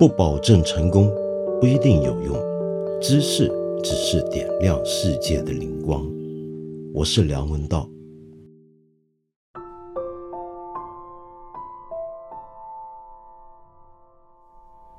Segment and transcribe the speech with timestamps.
[0.00, 1.14] 不保证成功，
[1.60, 2.34] 不一定有用。
[3.02, 3.52] 知识
[3.84, 6.10] 只是点亮世界的灵光。
[6.94, 7.86] 我是梁文道。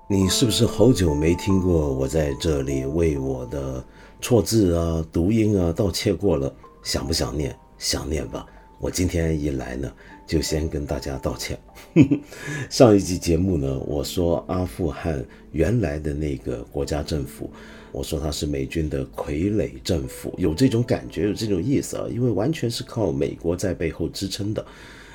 [0.08, 3.84] 你是不是好久没听过我在这里为我的
[4.22, 6.54] 错字啊、读音啊道歉过了？
[6.84, 7.58] 想不想念？
[7.80, 8.46] 想念吧。
[8.80, 9.92] 我今天一来呢，
[10.32, 11.60] 就先跟大家道歉。
[12.72, 15.22] 上一集节目呢，我说阿富汗
[15.52, 17.52] 原来的那个国家政府，
[17.92, 24.66] 我说它是美军的傀儡政府，有这种感觉，有这种意思啊，因为完全是靠美国在背后支撑的。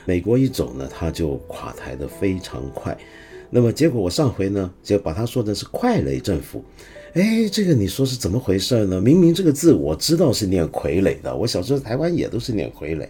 [0.04, 2.94] 美国一走呢，它就垮台的非常快。
[3.48, 6.62] 那么结果我上回呢，就把它说的是傀儡政府。
[7.14, 9.00] 哎，这个你说是怎么回事呢？
[9.00, 13.08] 明明这个字我知道是念傀儡的，我小时候台湾也都是念傀儡。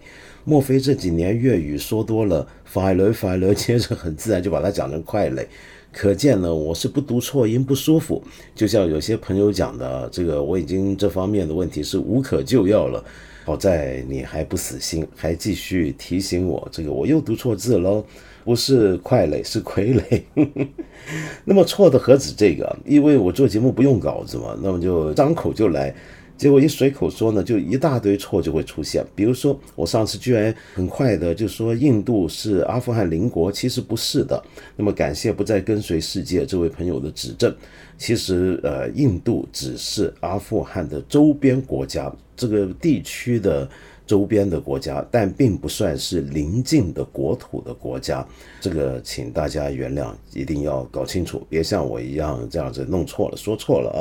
[0.48, 5.44] 莫非这几年粤语说多了，法轮法轮，接着很自然就把它讲成快垒？
[5.90, 8.22] 可见呢，我是不读错音不舒服。
[8.54, 13.04] 就像有些朋友讲的，这个我已经这方面的问题是无可救药了。
[13.44, 18.04] 好在你还不死心，还继续提醒我，这个我又读错字喽，
[18.44, 20.22] 不是快垒是傀儡。
[21.44, 22.76] 那么错的何止这个？
[22.84, 25.92] 因为我做节目不用稿子嘛，那么就张口就来。
[26.36, 29.04] 结果一随口说呢，就一大堆错就会出现。
[29.14, 34.42] 比如说，我上次居然很快的就说印度是阿富汗邻国，其实不是的。
[34.76, 37.54] 那么感谢不再跟随世界这位朋友的指正。
[37.98, 43.66] 其实，呃，印度只是阿富汗的周边国家，这个地区的
[44.06, 48.26] 周边的国家，但并不算是邻近的国土的国家。
[48.60, 54.00] 这个请大家原谅，一定要搞清楚，别像我一样这样子弄错了，说错了啊。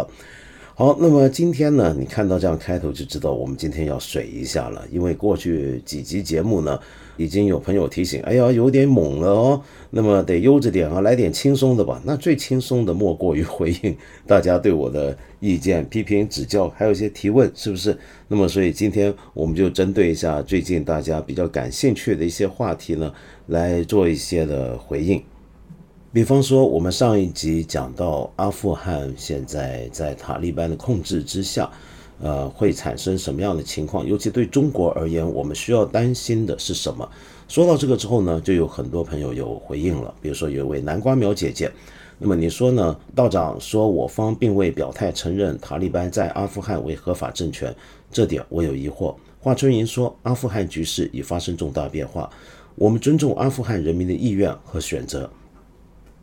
[0.78, 6.78] 好，那么今天呢，你看到这样开头就知道我们今天要水一下了，因为过去几集节目呢，
[7.16, 12.02] 已经有朋友提醒，哎呀，有点猛了哦，那么得悠着点啊，来点轻松的吧。
[12.04, 13.96] 那最轻松的莫过于回应
[14.28, 17.98] 大家对我的意见、批评、指教，还有一些提问，是不是？
[18.28, 23.14] 那么所以今天我们就针对一下最近大家比较感兴趣的一些话题呢，
[23.48, 25.24] 来做一些的回应。
[26.16, 31.70] 比方说，我们上一集讲到阿富汗现在在塔利班的控制之下，
[32.22, 34.08] 呃，会产生什么样的情况？
[34.08, 37.06] 尤其对中国而言，我们需要担心的是什么？
[37.50, 40.16] 说到这个之后呢，就有很多朋友有回应了。
[40.22, 41.70] 比如说，有一位南瓜苗姐姐，
[42.18, 42.98] 那么你说呢？
[43.14, 47.76] 道长说我方并未表态承认塔利班在阿富汗为合法政权，
[48.10, 49.14] 这点我有疑惑。
[49.42, 52.30] 华春莹说，阿富汗局势已发生重大变化，
[52.76, 55.30] 我们尊重阿富汗人民的意愿和选择。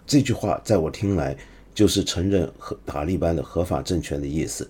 [0.06, 1.36] 这句话在我听来
[1.74, 4.68] 就是承认和塔利班的合法政权的意思，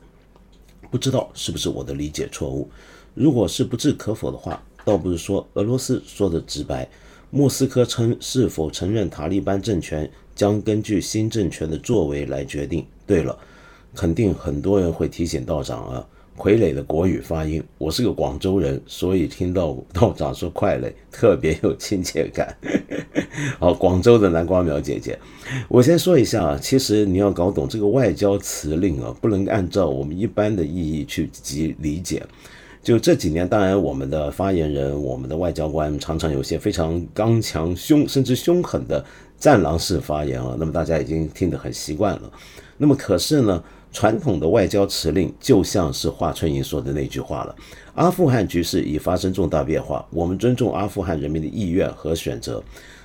[0.90, 2.68] 不知道是不是我的理解错误。
[3.14, 6.88] 如果是不置可否的话，倒不是说俄罗斯说的直白。
[7.30, 12.86] 莫斯科称是否承认塔利班政权将根据新政权的作为来决定。
[13.06, 13.38] 对了，
[13.94, 16.06] 肯定很多人会提醒道长啊。
[16.36, 22.56] 傀儡的国语发音，我是个广州人，所以听到道长说“快垒”特别有亲切感。
[23.60, 25.18] 好，广州的南瓜苗姐姐，
[25.68, 32.22] 我先说一下啊，其实你要搞懂这个外交辞令啊，不能按照我们一般的意义去及理解。
[32.82, 39.04] 就这几年，当然我们的发言人、我们的外交官常常有些非常刚强、凶甚至凶狠的
[39.38, 42.32] 战狼式发言啊，那么大家已经听得很习惯了。
[42.78, 43.62] 那么可是呢？
[43.92, 47.54] 传统的外交辞令就像是华春莹说的那句话了：
[47.94, 52.62] 阿富汗局势已发生重大变化，我们尊重阿富汗人民的意愿和选择。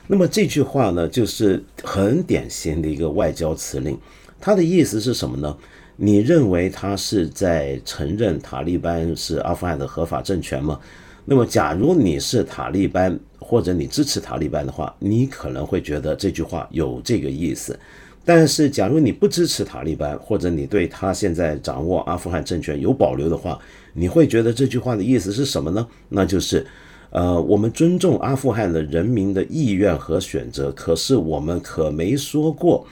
[0.08, 3.98] 那么这句话呢，就是很典型的一个外交辞令。
[4.40, 5.56] 它的意思是什么呢？
[5.98, 10.80] 你认为他是在承认塔利班是阿富汗的合法政权吗？
[11.26, 17.78] 那么，假如你是塔利班或者你支持塔利班的话，你可能会觉得这句话有这个意思。
[18.28, 23.58] 但是，假如你不支持塔利班，或者你对他现在掌握阿富汗政权有保留的话，
[23.94, 25.88] 你会觉得这句话的意思是什么呢？
[26.10, 26.68] 那就是，
[27.10, 32.86] 呃，我们尊重阿富汗的人民的意愿和选择，可是我们可没说过。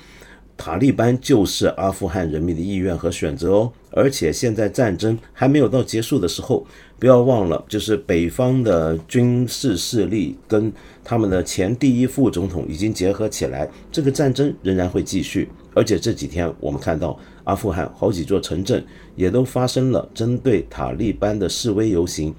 [0.57, 6.65] 塔利班就是阿富汗人民的意愿和选择哦，而且现在战争还没有到结束的时候，
[6.97, 10.71] 不要忘了，就是北方的军事势力跟
[11.03, 15.49] 他们的前第一副总统已经结合起来，这个战争仍然会继续。
[15.73, 18.81] 而且这几天我们看到阿富汗好几座城镇
[19.17, 22.33] 也都发生了针对塔利班的示威游行。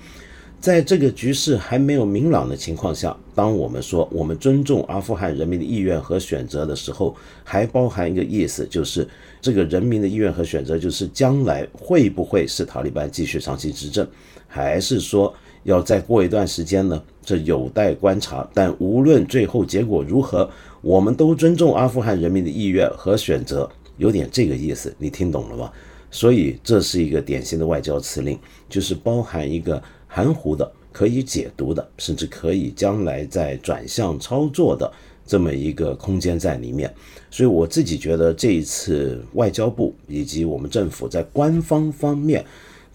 [0.58, 7.14] 在这个局势还没有明朗的情况下，当我们说我们尊重阿富汗人民的意愿和选择的时候，
[7.44, 9.06] 还包含一个意思，就是
[9.40, 14.06] 这个人民的意愿和选择，就是将来会不会是塔利班继续长期执政，
[14.48, 15.32] 还是说
[15.62, 18.48] 要再过一段时间呢，这有待观察。
[18.52, 20.50] 但无论最后结果如何，
[20.80, 25.70] 我们都尊重阿富汗人民的意愿和选择，有点这个意思，你听懂了吗？
[26.10, 28.38] 所以这是一个典型的外交辞令，
[28.68, 29.82] 就是包含一个
[30.16, 34.90] 含糊的、可以解读的，甚至可以将来再转向操作的
[35.26, 36.90] 这么一个空间在里面。
[37.30, 42.42] 所以我自己觉得这一次外交部以及我们政府在官方方面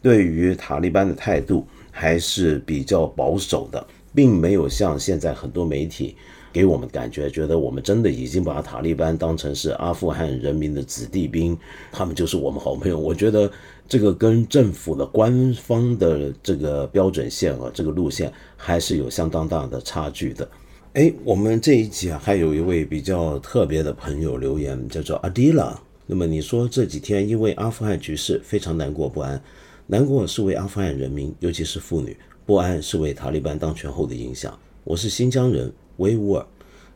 [0.02, 3.86] 对于塔利班的态度还是比较保守的，
[4.16, 6.16] 并没有像现在很多媒体。
[6.54, 11.58] 给我们感觉，觉得我们真的已经把塔利班当成是阿富汗人民的子弟兵，
[11.94, 13.00] 他们就是我们好朋友。
[13.00, 13.50] 我觉得
[13.92, 20.50] 这个跟政府的官方的这个标准线啊，这个路线还是有相当大的差距的。
[20.94, 25.78] 哎，我们这一集啊，还有一位比较特别的朋友留言，叫做阿迪拉。
[26.06, 29.44] 那么你说这几天因为阿富汗局势非常难过不安，
[29.88, 32.14] 难过是为阿富汗人民，尤其是妇女；
[32.46, 34.58] 不安是为塔利班当权后的影响。
[34.86, 35.70] 我是新疆人。
[35.98, 36.48] 维吾尔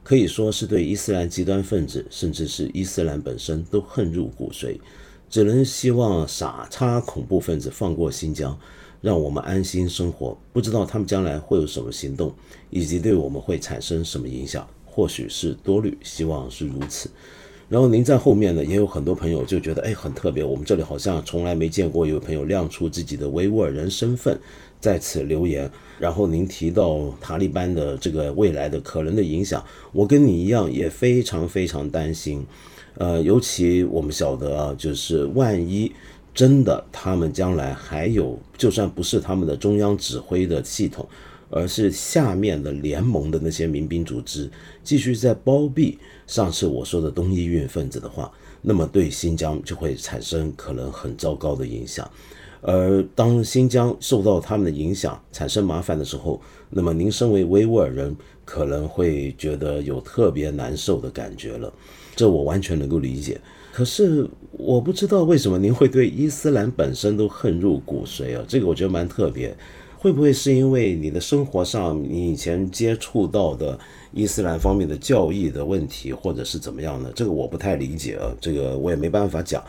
[0.02, 4.80] 可以说是对伊斯兰极端分子，甚至是伊斯兰本身都恨入骨髓，
[5.30, 8.57] 只能希望傻叉恐怖分子放过新疆，
[9.01, 10.38] 让我们安心生活。
[10.54, 12.33] 不知道他们将来会有什么行动，
[12.69, 14.68] 以及对我们会产生什么影响。
[14.86, 17.10] 或许是多虑，希望是如此。
[17.68, 20.44] 然后您在后面呢，也有很多朋友就觉得，哎，很特别。
[20.44, 24.39] 我们这里好像从来没见过有朋友亮出自己的维吾尔人身份。
[24.80, 32.45] 在此留言，然后您提到塔利班的这个未来的可能的影响，我跟你一样也非常非常担心。
[32.98, 35.92] 呃，尤其我们晓得啊，就是万一
[36.34, 41.08] 真的他们将来还有，就算不是他们的中央指挥的系统，
[41.50, 44.50] 而是下面的联盟的那些民兵组织
[44.84, 45.98] 继续在包庇
[46.28, 48.32] 上次我说的东伊运分子的话，
[48.62, 52.10] 那么对新疆就会产生可能很糟糕的影响。
[52.62, 61.72] 而当新疆受到他们的影响，产生麻烦的时候，那么您身为维吾尔人，可能会觉得有特别难受的感觉了。
[62.16, 63.40] 这我完全能够理解。
[63.74, 68.46] 可是我不知道为什么您会对伊斯兰本身都恨入骨髓啊？
[68.48, 69.56] 这个我觉得蛮特别。
[69.98, 73.80] 会不会是因为你的生活上，你以前接触到的
[74.14, 77.12] 伊斯兰方面的教义的问题，或者是怎么样呢？
[77.16, 79.64] 这个我不太理解啊，这个我也没办法讲。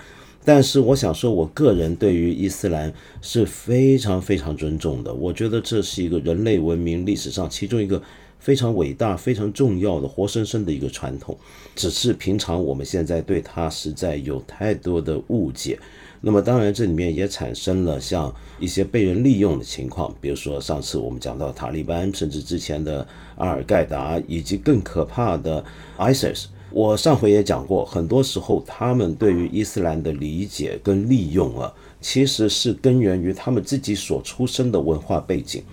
[0.44, 2.92] 但是我想说，我个人对于伊斯兰
[3.22, 5.12] 是非常非常尊重的。
[5.12, 8.00] 我觉得这是一个人类文明历史上其中一个
[8.46, 11.36] 非常伟大、非常重要的活生生的一个传统。
[11.74, 15.76] 只是平常我们现在对它实在有太多的误解。
[16.20, 23.04] 那么当然，这里面也产生了像一些被人利用的情况，比如说上次我们讲到塔利班，甚至之前的
[23.34, 25.64] 阿尔盖达，以及更可怕的
[25.98, 26.44] ISIS。
[26.70, 35.64] 我上回也讲过，很多时候他们对于伊斯兰的理解跟利用啊，其实是根源于他们自己所出生的文化背景，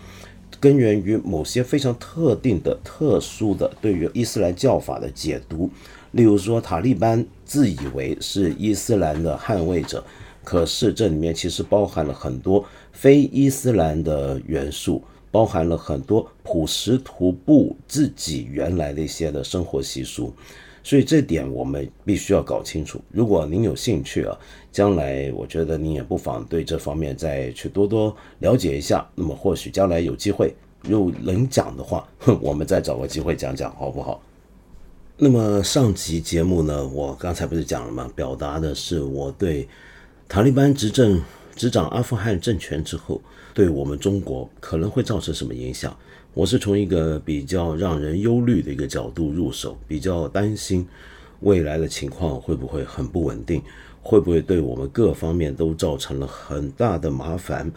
[0.63, 5.69] 根源于某些非常特定的、特殊的对于伊斯兰教法的解读。
[6.11, 10.01] 例如说，塔利班自以为是伊斯兰的捍卫者，
[10.41, 12.63] 可是这里面其实包含了很多
[12.93, 20.33] 非伊斯兰的元素，包含了很多普什图布自己原来的一些的生活习俗。
[20.83, 23.01] 所以这点我们必须要搞清楚。
[23.09, 24.37] 如果您有兴趣啊，
[24.71, 29.07] 将来我觉得您也不妨对这方面再去多多了解一下。
[29.15, 30.53] 那么或许将来有机会
[30.89, 32.05] 又能讲的话，
[32.41, 34.21] 我们再找个机会讲讲，好不好？
[35.15, 38.11] 那么上集节目呢，我刚才不是讲了吗？
[38.13, 39.67] 表达的是我对
[40.27, 41.21] 塔利班执政
[41.55, 43.21] 执掌阿富汗政权之后，
[43.53, 45.95] 对我们中国可能会造成什么影响。
[46.35, 50.87] 我是从一个比较让人忧虑的一个角度入手，比较担心
[51.41, 53.61] 未来的情况会不会很不稳定，
[54.01, 57.71] 会不会对我们各方面都造成了很大的麻烦，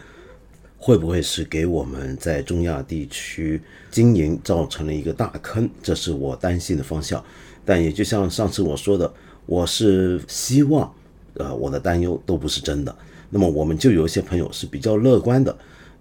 [0.75, 3.61] 会不会是给我们在中亚地区
[3.91, 5.69] 经营造成了一个大坑？
[5.83, 7.23] 这是我担心的方向。
[7.63, 9.13] 但也就像上次我说的，
[9.45, 10.91] 我是希望，
[11.35, 12.95] 呃，我的担忧都不是真的。
[13.29, 15.55] 那么我们就有一些朋友是比较乐观的。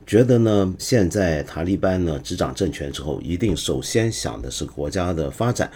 [0.07, 5.69] 觉得呢，现在塔利班呢执掌政权之后，一定首先想的是国家的发展。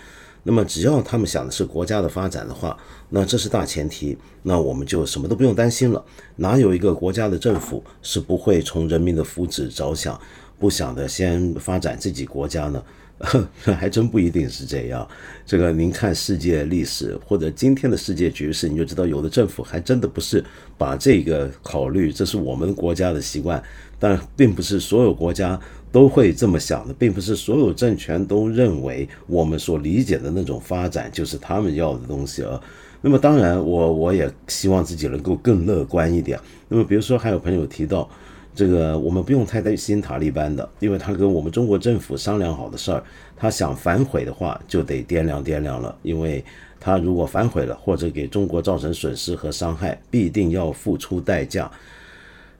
[0.44, 2.78] 那么，只要他们想的是国家的发展的话，
[3.10, 6.02] 那这是大前提，那我们就什么都不用担心了。
[6.36, 10.18] 哪有一个国家的政府是不会从人民的福祉着想，
[10.58, 12.82] 不想的先发展自己国家呢？
[13.62, 15.06] 还真不一定是这样。
[15.44, 20.42] 这个您看世界历史或者今天的世界局势，你就知道有的政府还真的不是
[20.78, 23.62] 把这个考虑，这是我们国家的习惯。
[23.98, 25.60] 但并不是所有国家
[25.92, 32.58] 都会这么想的，并不是所有政权都认为我们所理解的那种发展就是他们要的东西啊。
[33.02, 36.40] 那么当然，我我也希望自己能够更乐观一点。
[36.68, 38.08] 那么比如说，还有朋友提到。
[38.54, 43.02] 这个我们不用太担心塔利班的，因为他跟我们中国政府商量好的事儿，
[43.36, 46.44] 他想反悔的话就得掂量掂量了，因为
[46.78, 51.70] 他如果反悔了或者给中国造成损失和伤害，必定要付出代价。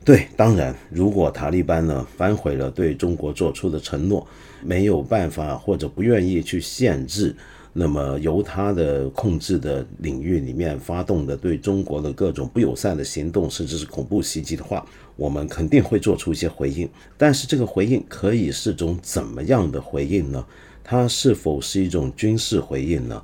[0.04, 4.26] 对，当然，如果塔利班呢反悔了对中国做出的承诺，
[4.62, 7.34] 没有办法或者不愿意去限制。
[7.72, 14.84] 那么由他的控制的领域里面发动的对中国的各种不友善的行动，甚至是恐怖袭击的话，
[15.20, 16.88] 我们肯定会做出一些回应。
[17.18, 20.42] 但是这个回应可以是种怎么样的回应呢？
[20.82, 23.22] 它是否是一种军事回应呢？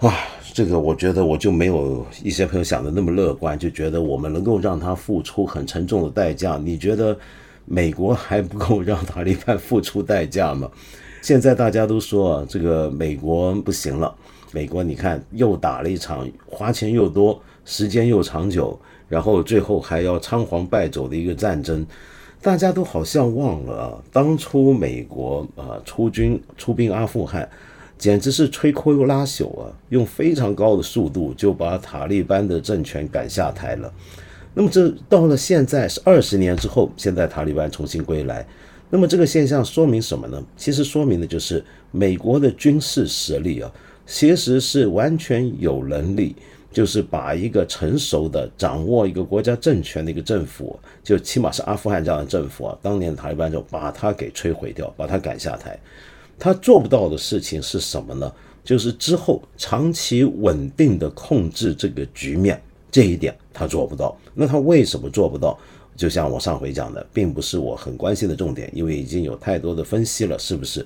[0.00, 0.14] 哇，
[0.52, 6.60] 这个我觉得我就没有一些朋友想的那么乐观，就觉得我们能够让他付出很沉重的代价。
[6.62, 7.18] 你觉得
[7.64, 10.70] 美国还不够让塔利班付出代价吗？
[11.22, 14.14] 现在大家都说啊这个美国不行了，
[14.52, 18.78] 美国你看又打了一场花钱又多、时间又长久，
[19.08, 21.86] 然后最后还要仓皇败走的一个战争，
[22.40, 27.48] 大家都好像忘了啊当初美国啊出军出兵阿富汗，
[27.96, 33.92] 简直是摧枯拉朽啊，用非常高的速度就把塔利班的政权赶下台了。
[34.54, 38.46] 那么这到了现在是二十年之后，现在塔利班重新归来。
[38.90, 40.42] 那么这个现象说明什么呢？
[40.56, 43.72] 其实说明的就是美国的军事实力啊，
[44.04, 46.36] 其实是完全有能力，
[46.72, 55.78] 就是把一个成熟的掌握一个国家政权的一个政府，就起码是阿富汗这样的政府啊，当年塔利班就把它给摧毁掉，把它赶下台。
[56.38, 58.32] 他做不到的事情是什么呢？
[58.64, 62.60] 就是之后长期稳定的控制这个局面，
[62.90, 64.16] 这一点他做不到。
[64.34, 65.58] 那他为什么做不到？
[65.94, 70.84] 就像我上回讲的，并不是我很关心的重点，因为已经有太多的分析了，是不是？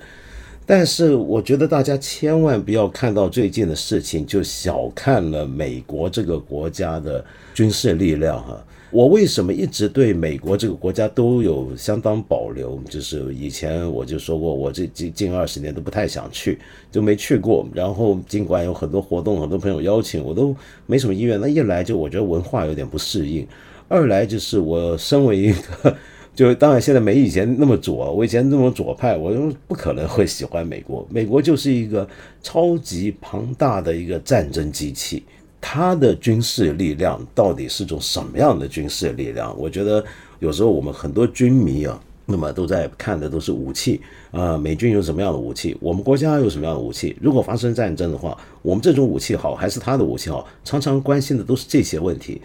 [0.67, 8.61] 但是我觉得大家千万不要看到最近的事情就小看了美国这个国家的军事力量哈。
[8.91, 12.81] 我为什么一直对美国这个国家都有相当保留？
[12.89, 16.59] 就是以前我就说过，我这近近二十年都不太想去，
[16.91, 17.69] 就没去过。
[17.75, 20.55] 然后尽管有很多活动，很多朋友邀请，我都
[20.87, 21.39] 没什么意愿。
[21.41, 23.47] 那一来就我觉得文化有点不适应。
[23.89, 25.97] 二来就是我身为一个，
[26.37, 31.05] 就当然现在没以前那么左，我以前那么左派，我就不可能会喜欢美国。
[31.11, 32.07] 美国就是一个
[32.43, 35.25] 超级庞大的一个战争机器，
[35.63, 39.59] 它的军事力量到底是种什么样的军事力量？
[39.59, 40.05] 我觉得
[40.39, 47.17] 有时候我们很多军迷啊，那么都在看的都是武器啊，美军有什么样的武器，我们国家有什么样的武器？
[47.19, 50.47] 如果发生战争的话，我们这种武器好还是他的武器好？
[50.63, 52.43] 常常关心的都是这些问题。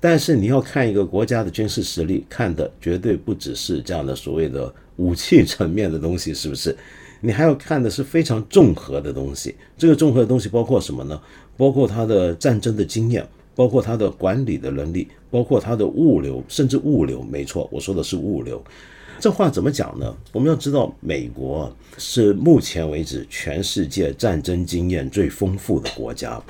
[0.00, 6.76] 但是你要看一个国家的军事实力，看的绝对不只是这样的所谓的武器层面的东西，是不是？
[7.22, 9.54] 你还要看的是非常综合的东西。
[9.78, 11.18] 这个综合的东西包括什么呢？
[11.56, 17.22] 包括他的战争的经验，包括他的管理的能力，包括他的物流，甚至物流。
[17.22, 18.62] 没错，我说的是物流。
[19.20, 20.14] 这话怎么讲呢？
[20.32, 26.42] 我们要知道，美国是目前为止全世界战争经验最丰富的国家。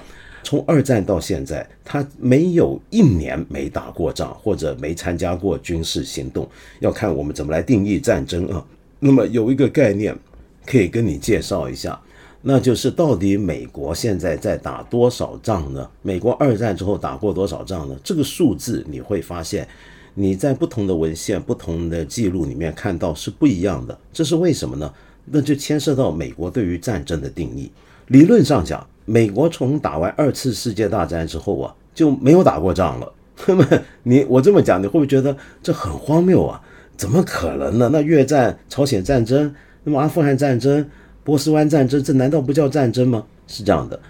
[0.44, 6.48] 从二战到现在，他没有一年没打过仗，或者没参加过军事行动。
[6.80, 8.64] 要看我们怎么来定义战争啊。
[9.00, 10.16] 那么有一个概念
[10.64, 12.00] 可以跟你介绍一下，
[12.42, 15.90] 那就是到底美国现在在打多少仗呢？
[16.02, 17.96] 美国二战之后打过多少仗呢？
[18.04, 19.66] 这个数字你会发现，
[20.14, 23.98] 你在不同的文献、不同的记录里面看到是不一样的。
[24.12, 24.92] 这是为什么呢？
[25.24, 27.70] 那就牵涉到美国对于战争的定义。
[28.06, 28.86] 理论上讲。
[29.06, 33.12] 美国从打完二次世界大战之后啊，就没有打过仗了。
[33.46, 33.68] 那 么
[34.02, 36.58] 你我这么讲，你会不会觉得这很荒谬啊？
[36.96, 37.90] 怎么可能呢？
[37.92, 40.88] 那越战、朝鲜战争，那么阿富汗战争、
[41.22, 43.22] 波斯湾战争，这难道不叫战争吗？
[43.46, 44.00] 是这样的。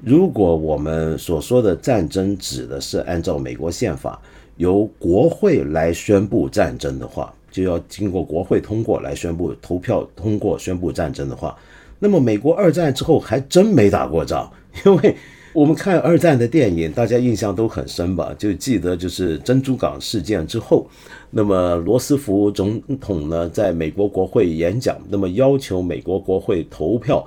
[0.00, 4.22] 如果我们所说的战争指的是按照美国宪法
[4.56, 11.56] 由国会来宣布战争的话，就要经过国会通过来宣布，投票通过宣布战争的话。
[12.04, 14.52] 那么美国二战之后还真没打过仗，
[14.84, 15.16] 因为
[15.54, 18.34] 我们看二战的电影，大家印象都很深吧？
[18.36, 20.86] 就记得就是珍珠港事件之后，
[21.30, 27.24] 那么罗斯福总统呢在美国国会演讲，那么要求美国国会投票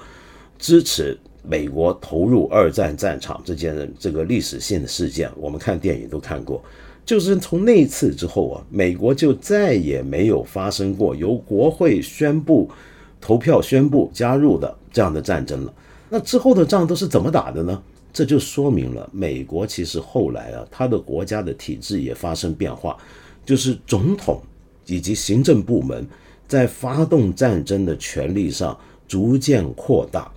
[0.59, 5.27] 支持美国投入二战战场这件这个历史性的事件。
[5.37, 6.61] 我们看电影都看过，
[7.03, 12.69] 就是从那次之后啊，美国就再也没有发生过由国会宣布。
[13.19, 15.73] 投票宣布加入的这样的战争了，
[16.09, 17.81] 那之后的仗都是怎么打的呢？
[18.13, 22.97] 这就说明了美国其实后来啊，他的国家的体制也发生变化，
[23.45, 24.41] 就是总统
[24.87, 26.07] 以及行政部门
[26.47, 28.75] 在发动战争的权力上
[29.07, 30.31] 逐渐扩大，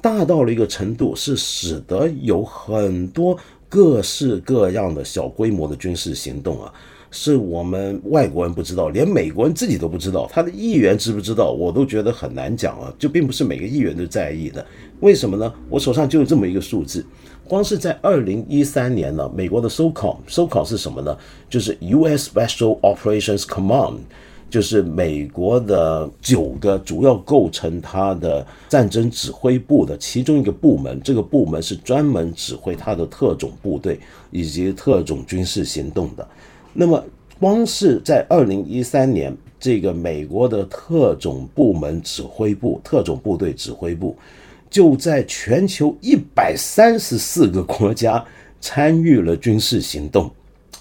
[0.00, 3.36] 大到了一个程度，是使得有很多
[3.68, 6.72] 各式各样的小规模的军事行动啊，
[7.10, 12.92] 是我们外国人不知道，连美国人自己都不知道，他的议员知不知道，我都觉得很难讲啊。
[12.98, 14.64] 就并不是每个议员都在意的，
[15.00, 15.52] 为什么呢？
[15.68, 17.04] 我手上就有这么一个数字，
[17.46, 21.16] 光是在二零一三年呢，美国的 SOCOM，SOCOM 是什么呢？
[21.48, 22.30] 就是 U.S.
[22.30, 23.98] Special Operations Command。
[24.50, 34.00] 就是美国的九个主要构成它的战争指挥部的其中一个部门，这个部门是专门指挥它的特种部队
[34.30, 36.26] 以及特种军事行动的。
[36.80, 37.04] 那么，
[37.40, 44.16] 光是在二零一三年，这个美国的特种部门指挥部、特种部队指挥部，
[44.70, 48.24] 就在全球一百三十四个国家
[48.60, 50.30] 参与了军事行动。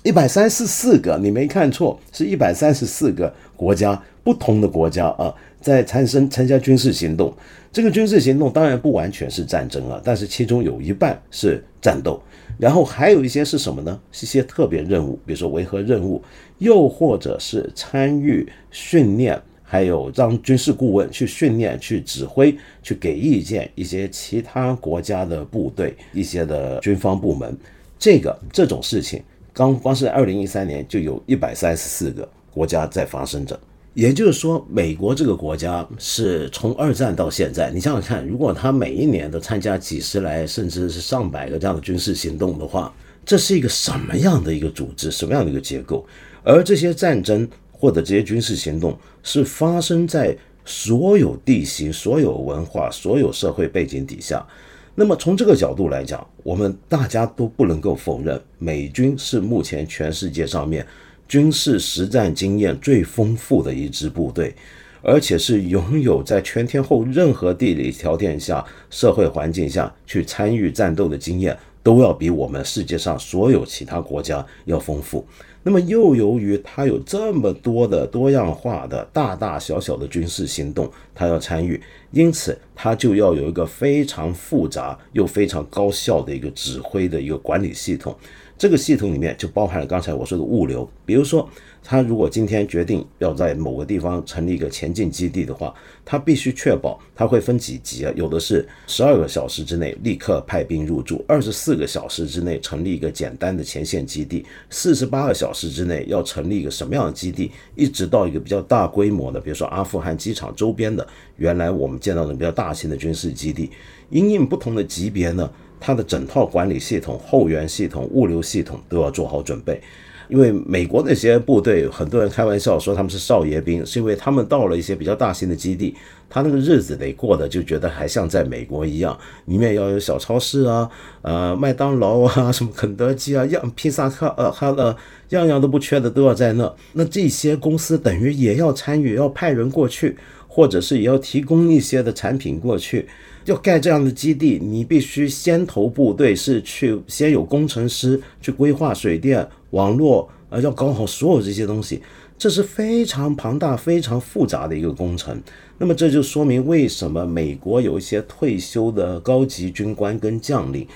[0.03, 3.33] 一百三十四个，你没看错，是一百三十四个。
[3.55, 7.33] 国家不同的国家啊，在参生参加军事行动，
[7.73, 12.21] 这个军事行动当然不完全是战争啊，但是其中有一半是战斗，
[12.57, 13.99] 然后还有一些是什么呢？
[14.11, 16.21] 是一些特别任务，比如说维和任务，
[16.57, 27.55] 又或者是参与训练，还有让军事顾问去训练、去指挥、去给意见一些其他国家的部队、一些的军方部门，
[27.99, 29.23] 这个这种事情，
[29.53, 32.27] 刚光是二零一三年就有一百三十四个。
[32.49, 33.59] 国家在发生着，
[33.97, 42.93] 也就是说，美国这个国家是从二战到现在，你想想看，如果他每一年都参加几十来，甚至是上百个这样的军事行动的话，
[43.25, 46.05] 这是一个什么样的一个组织，什么样的一个结构？
[46.43, 54.45] 而这些战争或者这些军事行动是发生在所有地形、所有文化、所有社会背景底下。
[54.93, 60.85] 那么从这个角度来讲，我们大家都不能够否认，美军是目前全世界上面。
[61.27, 64.55] 军事实战经验最丰富的一支部队，
[65.01, 75.25] 而且是拥有在全天候任何地理条件下、社会环境下去参与战斗的经验，都要比我们世界上所有其他国家要丰富。
[75.63, 88.15] 那么，又由于它有这么多的多样化的大大小小的军事行动，它要参与，因此它就要有一个非常复杂又非常高效的一个指挥的一个管理系统。
[88.57, 91.47] 这个系统里面就包含了刚才我说的物流，比如说，
[91.83, 95.71] 他如果今天决定要在某个地方成立一个前进基地的话，
[96.03, 98.11] 他必须确保他会分几级啊？
[98.15, 113.71] 有的是十二个小时之内立刻派兵入驻，二十四个小时之内成立一个简单的前线基地，四十八个小时之内要成立一个什么样的基地，一直到一个比较大规模的，比如说阿富汗机场周边的原来我们见到的比较大型的军事基地，
[114.09, 115.49] 因应不同的级别呢？
[115.79, 119.79] 它的整套管理系统、后援系统、物流系统都要做好准备，
[120.27, 125.95] 因为美国那些部队，很多人开玩笑说他们是少爷兵，是因为他们到了一些比较大型的基地，
[126.27, 130.89] 他那个日子得过的就觉得还像在美国一样，里面要有小超市啊，
[131.21, 134.95] 呃，麦当劳啊， 什么肯德基啊，样披萨克呃哈呃，
[135.29, 136.73] 样样都不缺的都要在那。
[136.93, 140.17] 那这些公司等于也要参与，要派人过去，
[140.57, 143.07] 或者是也要提供一些的产品过去。
[143.45, 152.01] 要盖这样的基地，你必须先头部队是去先有工程师去规划水电网络，呃，要搞好所有这些东西，
[152.39, 155.39] 这是非常庞大、非常复杂的一个工程。
[155.77, 160.87] 那么这就说明为什么美国有一些退休的高级军官跟将领。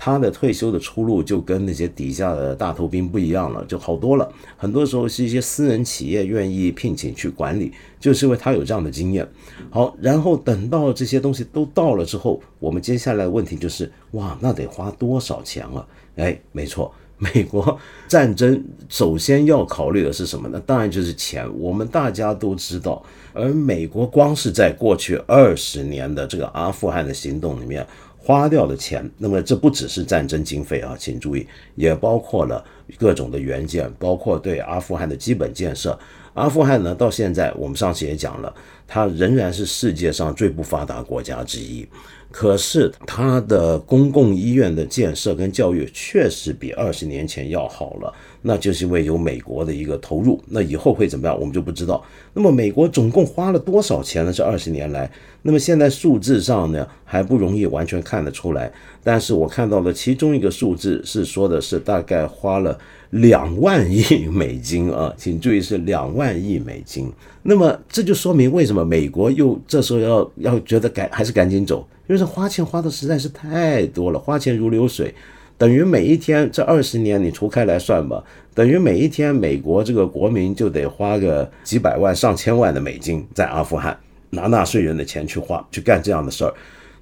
[0.00, 4.32] 他的退休的出路就跟那些底下的大头兵不一样了，就好多了。
[4.56, 9.28] 很多时候是一些私人企业愿意聘请去管理，就是因为他有这样的经验。
[9.70, 15.84] 好，然后等到这些东西都到了之后，我们接下来的问题就是：哇，那得花多少钱啊？
[16.14, 20.62] 哎，没错，美国战争首先要考虑的是什么呢？
[20.64, 21.44] 当然就是钱。
[21.58, 27.84] 我们大家都知道，而美国光是在过去二十年的这个阿富汗的行动里面。
[28.28, 32.62] 花掉的钱，那么这不只是战争经费啊，请注意，也包括了
[32.98, 35.98] 各种的援建，包括对阿富汗的基本建设。
[36.34, 38.54] 阿富汗呢，到现在我们上次也讲了，
[38.86, 41.88] 它仍然是世界上最不发达国家之一。
[42.30, 48.12] 可是它的公共医院的建设跟教育确实比二十年前要好了，
[48.42, 50.40] 那就是因为有美国的一个投入。
[50.48, 52.04] 那以后会怎么样，我们就不知道。
[52.34, 54.32] 那么美国总共花了多少钱呢？
[54.32, 55.10] 这二十年来，
[55.42, 58.70] 那么现在数字上呢还不容易完全看得出来。
[59.02, 62.78] 但是我看到了其中一个数字是说的是大概花了
[63.10, 67.10] 两万亿美金啊，请注意是两万亿美金。
[67.42, 71.86] 那么这就说明为什么美国又这时候要要觉得赶还是赶紧走。
[72.06, 75.14] 因为这花钱花的实在是太多了，花钱如流水，
[75.58, 83.98] 等于每一天这二十年你除开来算吧，等于每一天美国这个国民就得花个几百万、上千万的美金在阿富汗
[84.30, 86.54] 拿纳税人的钱去花去干这样的事儿，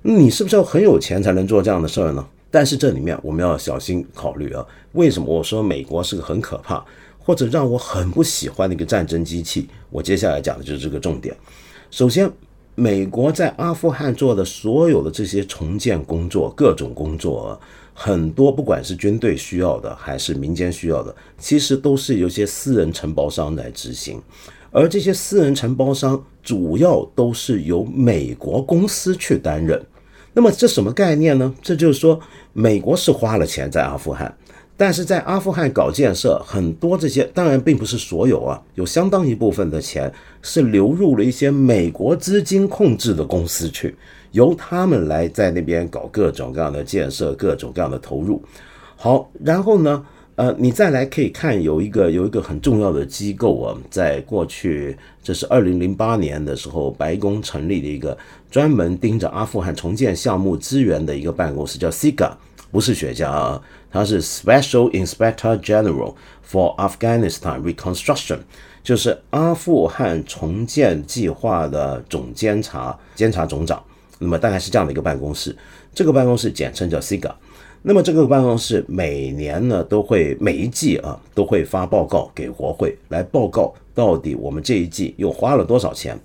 [0.03, 2.27] 你是不是要很有钱才能做这样的事儿呢？
[2.57, 6.83] 但是这里面我们要小心考虑啊，为什么我说美国是个很可怕？
[7.19, 9.69] 或者让我很不喜欢的一个战争机器。
[9.90, 11.37] 我接下来讲的就是这个重点。
[11.90, 12.33] 首先，
[12.75, 17.61] 美国在阿富汗做的所有的这些重建工作，各种工作，
[17.92, 24.19] 很多不管是军队需要的还是民间需要的，其实都是由些私人承包商来执行。
[24.71, 29.79] 而这些私人承包商主要都是由美国公司去担任。
[30.37, 31.51] 那么这什么概念呢？
[31.62, 32.20] 这就是说，
[32.53, 34.37] 美国是花了钱在阿富汗。
[34.77, 43.96] 但是在阿富汗搞建设，很多这些当然并不是所有啊，有相当一部分的钱是流入了一些美国资金控制的公司去，
[44.33, 48.42] 由他们来在那边搞各种各样的建设，各种各样的投入。
[48.94, 50.05] 好，然后呢，
[50.37, 58.16] 呃，你再来可以看有一个有一个很重要的机构啊，在过去这是二零零八年的时候，白宫成立的一个
[58.51, 62.33] 专门盯着阿富汗重建项目资源的一个办公室，叫 SIGA，
[62.70, 63.62] 不是雪茄啊。
[63.90, 66.14] 他是 Special Inspector General
[66.46, 68.40] for Afghanistan Reconstruction，
[68.85, 73.83] 就是阿富汗重建计划的总监察、监察总长。
[74.18, 75.57] 那么大概是这样的一个办公室，
[75.94, 77.33] 这个办公室简称叫 SIGA。
[77.88, 86.18] 那么这个办公室每年呢都会每一季啊都会发报告给国会，来报告到底我们这一季又花了多少钱。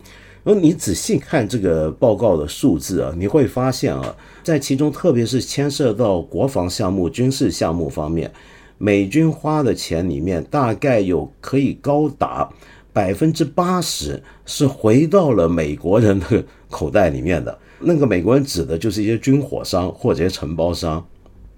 [0.44, 8.32] 然后你仔细看这个报告的数字啊，你会发现啊，在其中特别是牵涉到国防项目、军事项目方面，
[8.80, 12.50] 美军花的钱里面大概有可以高达
[12.92, 17.56] 百分之八十是回到了美国人的口袋里面的。
[17.82, 21.06] 那个美国人指的就是一些军火商或者承包商。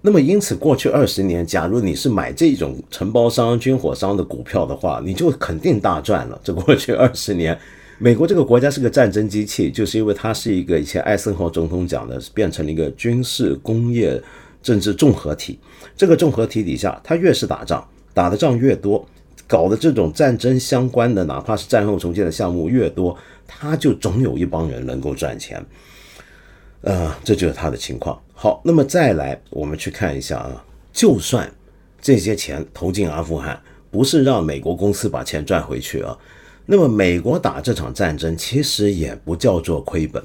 [0.06, 6.38] 那么因此，过去二十年，假如你是买这种承包商、军火商的股票的话，你就肯定大赚了。
[6.44, 7.58] 这过去二十年。
[8.00, 14.22] 美国这个国家是个战争机器，就是因为它是一个以前艾森豪总统讲的，变成了一个军事、工业、
[14.62, 15.58] 政治综合体。
[15.96, 19.08] 这个综合体底下，它越是打仗，打的仗越多，
[19.48, 25.66] 搞的这种战争相关的，哪怕是战后重建的项目越多，它就总有一帮人能够赚钱。
[26.82, 28.20] 呃，这就是它的情况。
[28.44, 31.50] 好，那么再来，我们去看一下啊，就算
[32.02, 33.58] 这些钱投进阿富汗，
[33.90, 36.18] 不是让美国公司把钱赚回去啊。
[36.66, 40.22] 那么美国打这场战争其实也不叫做亏本，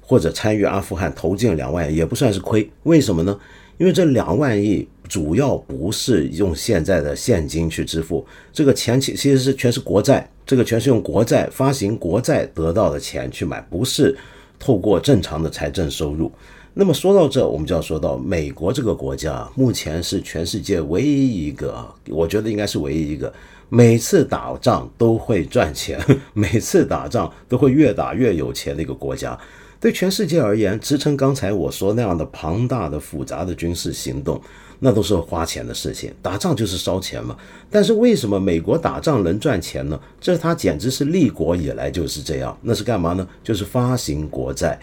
[0.00, 2.66] 或者参与阿富汗投进两万亿也不算是亏。
[2.84, 3.38] 为什么呢？
[3.76, 14.16] 因为这两万亿主要不是用现在的现金去支付，这个钱其其实是全是国债，这个全是用国债发行国债得到的钱去买，不是
[14.58, 16.32] 透过正常的财政收入。
[16.74, 23.32] 那么说到这，我们就要说到美国这个国家目前是全世界唯一一个，我觉得应该是唯一一个。
[23.68, 26.00] 每次打仗都会赚钱，
[26.32, 29.38] 每次打仗都会越打越有钱的一个国家。
[29.80, 34.40] 对全世界而言，支撑刚才我说那样的庞大的、复杂的军事行动，
[34.78, 36.12] 那都是花钱的事情。
[36.22, 37.36] 打仗就是烧钱嘛。
[37.70, 40.00] 但是为什么美国打仗能赚钱呢？
[40.20, 42.56] 这它简直是立国以来就是这样。
[42.62, 43.28] 那是干嘛呢？
[43.44, 44.80] 就是发行国债。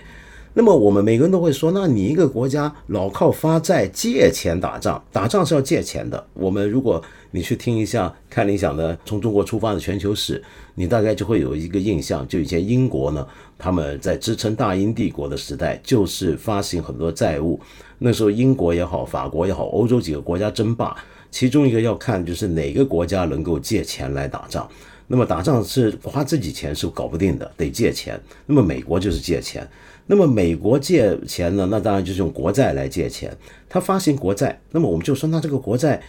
[0.58, 6.26] 那么我们每个人都会说，那你一个国家老靠发债借钱打仗，打仗是要借钱的。
[6.34, 10.42] 我们如果你去听一下看理想的从中国出发的全球史，
[10.74, 17.60] 你大概就会有一个印象，就以前英国呢，他们在支撑大英帝国的时代，就是发行很多债务。
[18.00, 20.96] 那时候英国也好，法国也好，欧洲几个国家争霸，
[21.30, 24.66] 其中一个要看就是哪个国家能够借钱来打仗。
[25.08, 28.20] 那么打仗是花自己钱是搞不定的，得借钱。
[28.46, 29.68] 那么美国就是借钱。
[30.08, 33.36] 那么美国借钱呢，那当然就是用国债来借钱。
[33.68, 36.02] 他发行国债，那么我们就说，那这个国债。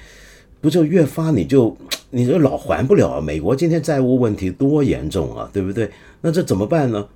[0.59, 1.77] 不就越发你就
[2.11, 3.21] 你就老还不了啊？
[3.21, 5.89] 美国今天债务问题多严重啊，对不对？
[6.23, 7.07] 那这怎么办呢？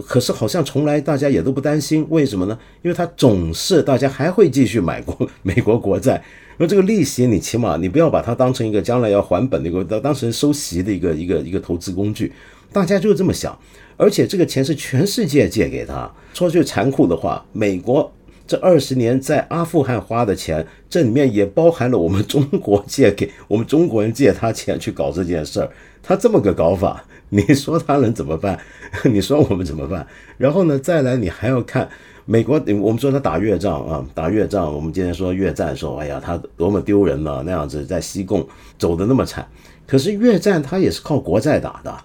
[0.00, 2.58] 可是好像从来大家也都不担心，为什么呢？
[2.82, 6.22] 因为它总是大家还会继续买国美国国债，
[6.58, 12.32] 那这个利息你起码你不要把它当成一个将来要还本的一个当当成收息的一个一个一个投资工具，
[12.72, 13.58] 大家就这么想。
[13.96, 18.10] 而且这个钱是全世界借给他，说句残酷的话，美国。
[18.46, 25.70] 这二十年在阿富汗花的钱，这里面也包含了我们中国借给我们中国人借他钱去搞这件事儿。
[26.02, 28.58] 他这么个搞法， 你说他能怎么办？
[29.06, 30.04] 你说我们怎么办？
[30.36, 31.88] 然后呢，再来你还要看
[32.24, 34.62] 美国，我们说他打越战啊，打越战。
[34.62, 37.42] 我们今天说越战，说哎呀，他多么丢人呢？
[37.46, 39.46] 那样子在西贡走的那么惨。
[39.86, 41.96] 可是越战他也是靠国债打的，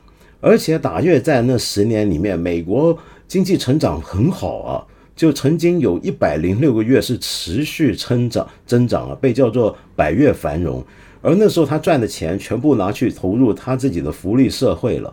[0.42, 2.96] 而且打越战那十年里面，美国
[3.28, 4.86] 经济成长很好啊。
[5.16, 10.86] 就曾经有一百零六个月是持续增长增长啊，被叫做百月繁荣。
[11.26, 15.12] 而那时候他赚的钱全部拿去投入他自己的福利社会了。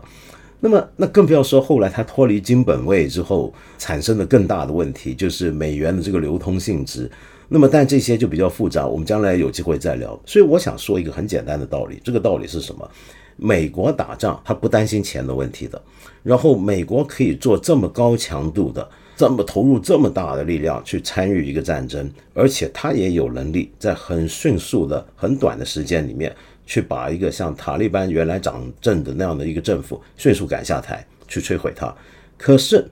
[0.59, 7.09] 那么那更不要说后来他脱离金本位之后产生的更大的问题，就是美元的这个流通性质。
[7.49, 10.19] 那么，但这些就比较复杂，我们将来有机会再聊。
[10.25, 12.89] 所以，我想说一个很简单的道理，这个道理是什么？
[13.35, 15.79] 美国打仗，他不担心钱的问题的。
[16.23, 31.93] 然后，美国可以做这么高强度的、这么投入这么大的力量去参与一个战争，而且他也有能力在很迅速的、很短的时间里面去把一个像塔利班原来掌政的那样的一个政府迅速赶下台，去摧毁它。
[32.37, 32.89] 可是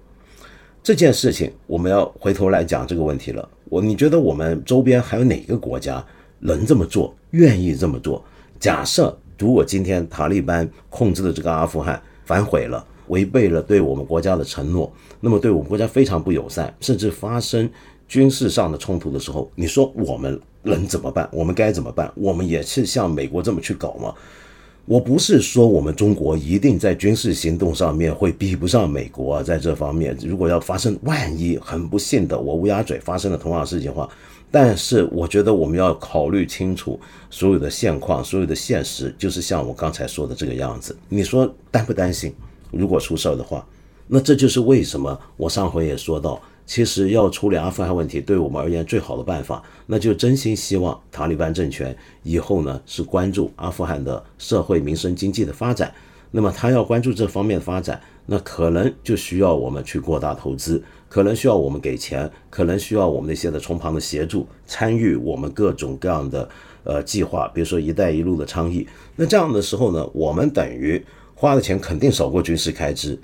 [0.84, 3.48] 这件事情，我们要回头来讲这个问题了。
[3.66, 6.06] 我你觉得我们周边还有哪个国家
[6.40, 8.24] 能这么做，愿意这么做？
[8.60, 17.70] 假设如果今天塔利班控制的这个阿富汗反悔了，违背了对我们国家的承诺，那么对我们国家非常不友善，甚至发生
[18.08, 21.30] 军事上的冲突的时候，你说我们能怎么办？
[21.32, 22.10] 我们该怎么办？
[22.16, 24.14] 我们也是像美国这么去搞吗？
[24.86, 34.10] 我不是说我们中国一定在军事行动上面会比不上美国啊，在这方面，如果要发生万一很不幸的我乌鸦嘴发生了同样的事情的话，
[34.50, 40.98] 但是我觉得我们要考虑清楚所有的现况，所有的现实，就是像我刚才说的这个样子。
[41.08, 42.34] 你说担不担心？
[42.72, 43.66] 如果出事儿的话，
[44.08, 46.42] 那这就是为什么我上回也说到。
[46.64, 55.94] 其实要处理阿富汗问题，对我们而言最好的办法，那就真心希望塔利班政权以后呢是关注阿富汗的社会民生经济的发展。
[56.30, 66.48] 那么他要关注这方面的发展，那可能就需要我们去扩大投资，可能需要我们给钱，可能需要我们那些的从旁的协助，参与我们各种各样的
[66.86, 68.88] 呃计划，比如说“一带一路”的倡议。
[69.18, 71.04] 那这样的时候呢，我们等于
[71.42, 73.18] 花的钱肯定少过军事开支。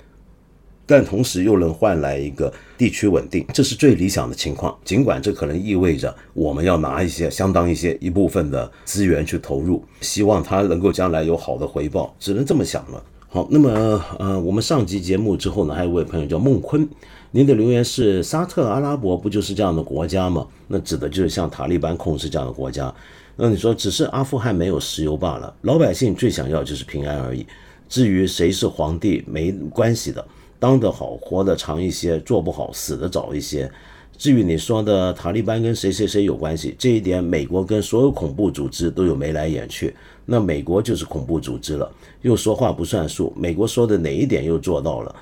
[0.84, 4.76] 但同时又能换来一个地区稳定，这是最理想的情况。
[4.84, 13.00] 尽管这可能意味着我们要拿一些相当一些一部分的资源去投入，希望它能够将来有好的回报，只能这么想了。
[13.28, 16.88] 好，那么呃，我们上集节目之后呢，还有一位朋友叫孟坤，
[17.30, 20.44] 您的留言是沙特阿拉伯不就是这样的国家吗？
[20.66, 22.92] 那指的就是像塔利班控制这样的国家。
[23.36, 27.46] 那你说只是阿富汗没有石油罢了，老百姓最想要就是平安而已。
[27.88, 30.24] 至于谁是皇帝，没关系的。
[30.58, 33.70] 当得好，活得长一些；做不好，死得早一些。
[34.16, 39.94] 至于你说的塔利班跟谁谁谁有关系，这一点美国跟所有恐怖组织都有眉来眼去。
[40.26, 41.90] 那美国就是恐怖组织了，
[42.22, 43.32] 又说话不算数。
[43.36, 45.14] 美国说的哪一点又做到了？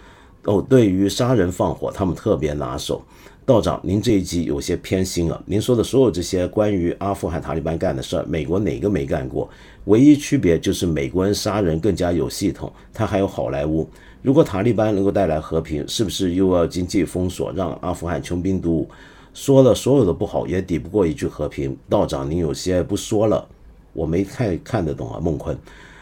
[0.44, 3.02] 哦，对于杀人放火，他们特别拿手。
[3.44, 5.40] 道长，您这一集有些偏心了。
[5.46, 9.48] 您说的所有这些关于阿富汗塔利班干的事儿，美国哪个没干过？
[9.86, 13.88] 唯一区别就是美国人杀人更加有系统，他还有好莱坞。
[14.22, 18.88] 如果塔利班能够带来和平，是不是又要经济封锁，让阿富汗穷兵黩武？
[19.32, 21.76] 说了所有的不好，也抵不过一句和平。
[21.88, 23.46] 道长，您有些不说了，
[23.92, 25.20] 我没太看得懂啊。
[25.22, 25.56] 孟坤，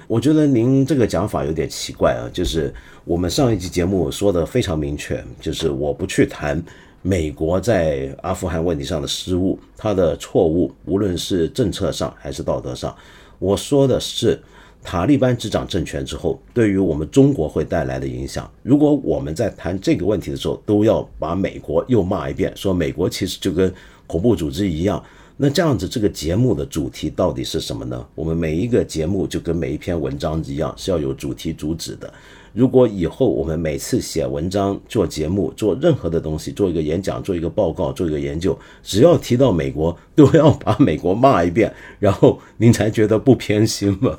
[0.06, 2.30] 我觉得您这个讲法有点奇怪啊。
[2.32, 2.72] 就是
[3.04, 6.62] 我们上一集节目说的非常明确，就是我不去谈
[7.02, 12.96] 美国在阿富汗问题上的失误，他的错误，无论是政策上还是道德上，
[13.44, 14.40] 我说的是。
[14.87, 18.46] 塔利班执掌政权之后，对于我们中国会带来的影响。
[18.62, 23.72] 如果我们在谈这个问题的时候，都要把美国又骂一遍，说美国其实就跟
[24.07, 25.02] 恐怖组织一样，
[25.38, 28.07] 那这样子这个节目的主题到底是什么呢？
[28.14, 32.12] 我们每一个节目就跟每一篇文章一样，是要有主题主旨的。
[32.54, 44.16] 如果以后我们每次写文章、做节目、做任何的东西，做一个演讲、做一个报告、做一个研究，只要提到美国，都要把美国骂一遍，然后您才觉得不偏心吗？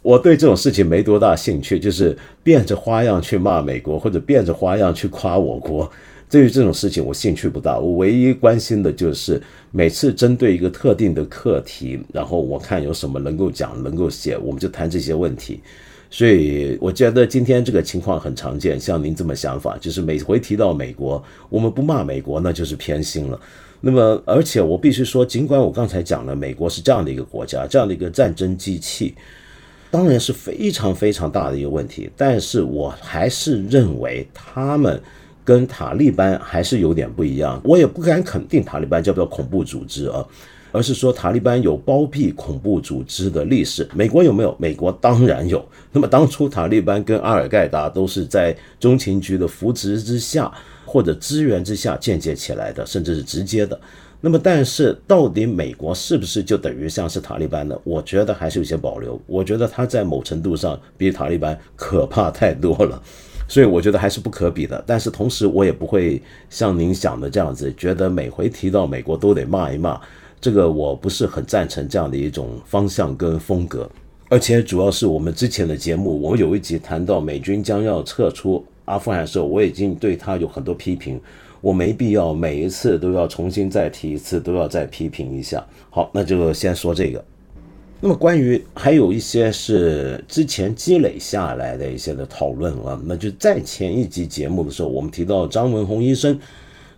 [0.00, 5.88] 我对这种事情没多大兴趣，就是变着花样去骂美国，或者变着花样去夸我国。
[6.30, 7.78] 对于这种事情，我兴趣不大。
[7.78, 15.60] 我唯一关心的就是每次针对一个特定的课题，然后我看有什么能够讲、能够写，我们就谈这些问题。
[16.14, 23.40] 所以我觉得今天这个情况很常见，像您这么想法，就是每回提到美国，我们不骂美国，那就是偏心了。
[23.80, 29.14] 那么，而且我必须说，尽管我刚才讲了，美国是这样的一个国家，这样的一个战争机器，
[29.90, 35.00] 当然是非常非常大的一个问题，但是我还是认为他们
[35.42, 37.58] 跟塔利班还是有点不一样。
[37.64, 40.22] 我也不敢肯定塔利班叫不叫恐怖组织啊。
[40.72, 44.56] 而是说塔利班有包庇恐怖组织的历史，美国有没有？
[44.58, 45.64] 美国当然有。
[45.92, 50.50] 那么当初塔利班跟阿尔盖达都是在中情局的扶持之下
[50.86, 53.78] 或者支援之下间接起来的，甚至是直接的。
[54.24, 57.76] 那么但是到底美国是不是就等于像是塔利班呢？
[57.84, 59.20] 我觉得还是有些保留。
[59.26, 63.02] 我觉得他在某程度上比塔利班可怕太多了，
[63.48, 64.82] 所以我觉得还是不可比的。
[64.86, 70.00] 但是同时我也不会像您想的这样子，觉得每回提到美国都得骂一骂。
[70.42, 73.88] 这个我不是很赞成这样的一种方向跟风格，
[74.28, 81.20] 而且主要是我们之前的节目，我们有一集谈到美军将要撤出阿富汗的时候，我已经对他有很多批评。
[81.60, 85.64] 我没必要每一次都要重新再提一次，都要再批评一下。
[85.90, 87.24] 好，那就先说这个。
[88.00, 96.36] 那么关于还有一些是之前积累下来的一些的讨论啊，那就在前一集节目的时候，我们提到张文宏医生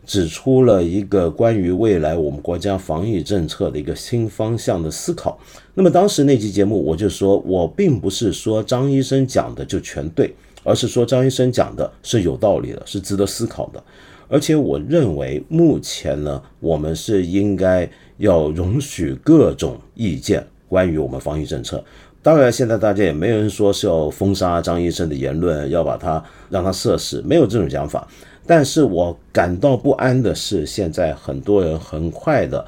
[0.04, 5.38] 指出了一个关于未来我们国家防疫政策的一个新方向的思考。
[5.74, 13.82] 那么当时那期节目我就说，我并不是说张医生讲的就全对，而是说张医生讲的是有道理的，是值得思考的。
[14.28, 17.88] 而且我认为目前呢，我们是应该
[18.18, 20.46] 要容许各种意见。
[20.66, 21.84] 关于我们防疫政策，
[22.20, 28.08] 当然现在大家也没有人说是要封杀张医生的言论，要把他让他涉事，没有这种讲法。
[28.46, 32.64] 但是我感到不安的是，现在很多人很快的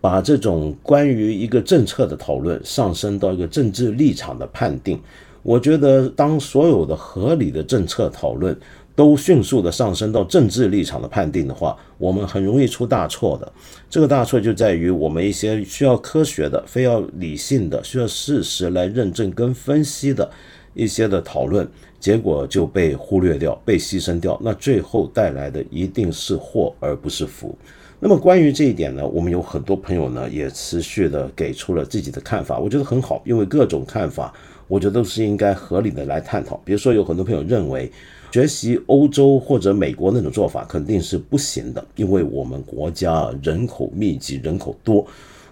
[0.00, 5.00] 把这种关于一个政策的讨论上升到一个政治立场的判定。
[5.42, 8.56] 我觉得，当所有的合理的政策讨论。
[8.98, 13.52] 都迅速的上升到政治立场的判定的话，我们很容易出大错的。
[13.88, 20.28] 这个大错就在于我们一些需要科学的、非要理性的、需要事实来认证跟分析的
[20.74, 21.64] 一些的讨论，
[21.98, 24.38] 结果就被忽略掉、被牺牲掉。
[24.42, 27.56] 那最后带来的一定是祸而不是福。
[28.00, 34.32] 那么关于这一点呢，我们有很多朋友呢也持续的给出了自己的看法，我觉得很好，因为各种看法，
[34.66, 36.60] 我觉得都是应该合理的来探讨。
[36.64, 37.90] 比如说，有很多朋友认为。
[38.30, 45.06] 学习欧洲或者美国那种做法肯定是不行的，因为我们国家人口密集，人口多。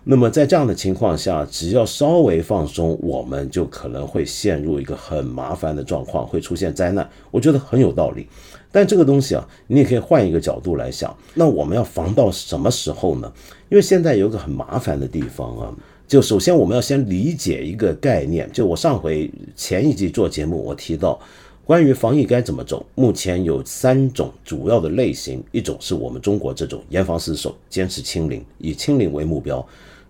[0.09, 7.11] 那么在这样的情况下，只要稍微放松，我们就可能会陷入一个很麻烦的状况，会出现灾难。
[7.33, 8.29] 我觉得很有道理。
[8.71, 13.33] 但这个东西啊，你也可以换一个角度来想，那我们要防到什么时候呢？
[13.69, 15.75] 因为现在有个很麻烦的地方啊，
[16.07, 18.49] 就首先我们要先理解一个概念。
[18.53, 21.19] 就我上回前一集做节目，我提到。
[21.65, 29.59] 关于防疫该怎么走，目前有三种主要的类型：一种是我们中国这种严防死守、坚持清零，以清零为目标；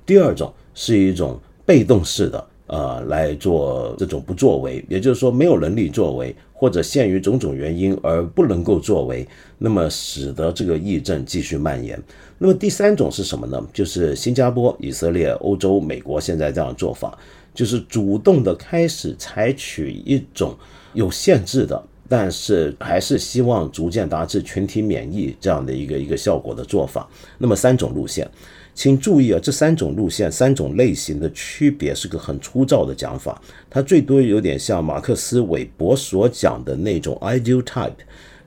[0.07, 9.27] 第二种是一种被动式的，呃，来做这种不作为，也就是说没有能力作为，或者限于种种原因而不能够作为，
[9.59, 12.01] 那么使得这个疫症继续蔓延。
[12.39, 13.63] 那么第三种是什么呢？
[13.73, 17.19] 就是新加坡、以色列、欧洲、美国现在这样做法，
[17.53, 20.57] 就是主动的开始采取一种。
[20.93, 27.07] 有限制的，但是还是希望逐渐达至群体免疫这样的一个一个效果的做法。
[27.37, 28.27] 那么三种路线，
[28.77, 37.93] 请注意啊，这三种路线、三种类型的区别是个很粗糙的讲法，它最多有点像马克思韦伯所讲的那种 ideal type。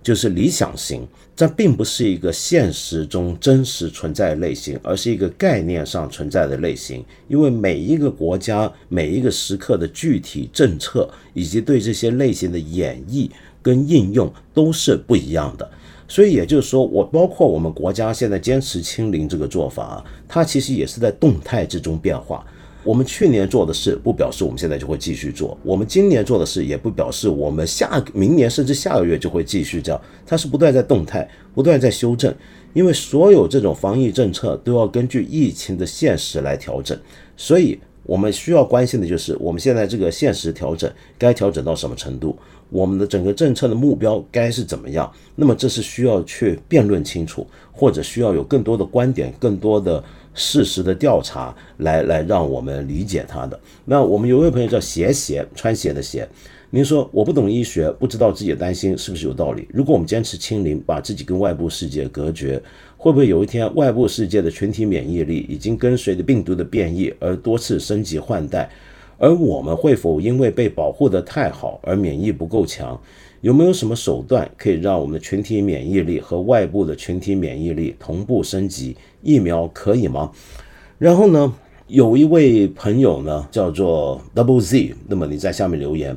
[0.01, 7.03] 就是理想型，这并不是一个现实中真实存在的类型，而是一个概念上存在的类型。
[7.27, 13.29] 因为每一个国家、每一个时刻的具体政策以及对这些类型的演绎
[13.61, 15.69] 跟应用都是不一样的。
[16.09, 22.43] 所以也就是说，我包括我们国家现在坚持清零这个做法，它其实也是在动态之中变化。
[22.83, 30.01] 我们去年做的事，不表示我们现在就会继续做；我们今年做的事，也不表示我们下明年甚至下个月就会继续这样。
[30.25, 32.33] 它是不断在动态，不断在修正，
[32.73, 36.97] 因为所有这种防疫政策都要根据疫情的现实来调整。
[37.37, 42.35] 所以，我们需要关心的就是我们现在这个现实调整该调整到什么程度，
[42.69, 45.11] 我们的整个政策的目标该是怎么样。
[45.35, 50.03] 那么，这是需要去辩论清楚，或者需要有更多的观点，更多的。
[50.35, 53.59] 事实的调查来来让我们理解它的。
[53.83, 56.25] 那我们有位朋友叫鞋鞋穿鞋的鞋，
[56.69, 59.67] 您说我不懂医学，不知道自己的担心是不是有道理？
[59.73, 62.61] 如果我们坚持清零，把自己跟外部世界隔绝，
[62.95, 68.69] 会不会有一天外部世界的群体免疫力已经跟随着病毒的变异而多次升级换代？
[69.19, 72.99] 而我们会否因为被保护得太好而免疫不够强？
[73.41, 78.95] 有没有什么手段可以让我们的群体免疫力和外部的群体免疫力同步升级？
[79.21, 80.31] 疫苗可以吗？
[80.97, 81.53] 然后呢，
[81.87, 86.15] 有一位朋友呢叫做 Double Z，那么你在下面留言。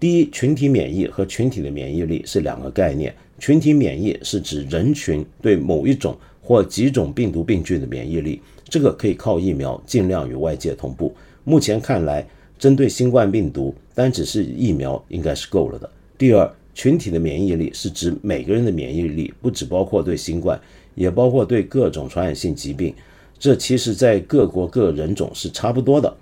[0.00, 3.14] 第一，群体免疫和群体的免疫力是两个概念。
[3.38, 11.14] 群体免疫是指人群对某一种或几种病毒病菌的免疫力，这个可以靠疫苗尽量与外界同步。
[11.42, 12.26] 目前看来，
[12.58, 15.90] 针对新冠病毒，单只是疫苗应该是够了的。
[16.18, 16.50] 第二。
[16.76, 20.60] 群体的免疫力是指每个人的免疫力，不只包括对新冠，
[20.96, 22.92] 也包括对各种传染性疾病。
[23.38, 26.12] 这其实，在各国各人种是差不多的。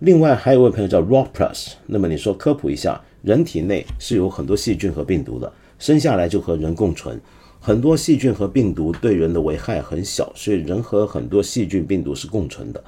[0.00, 7.18] 另外，还有位朋友叫 Rock Plus，那么你说科普一下，人体内是有很多细菌和病毒的，生下来就和人共存。
[7.58, 12.84] 很多细菌和病毒对人的危害很小，所以人和很多细菌、病毒是共存的。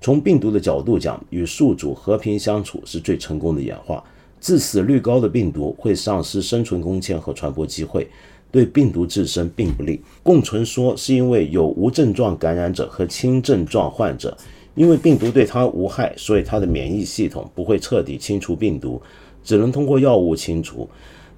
[0.00, 4.02] 从病毒的角度讲，与宿主和平相处是最成功的演化。
[4.40, 8.08] 致死率高的病毒会丧失生存空间和传播机会，
[8.50, 10.00] 对病毒自身并不利。
[10.22, 14.34] 共存说是因为有无症状感染者和轻症状患者，
[14.74, 19.02] 因为病毒对它无害，所以它的免疫系统不会彻底清除病毒，
[19.44, 20.88] 只能通过药物清除。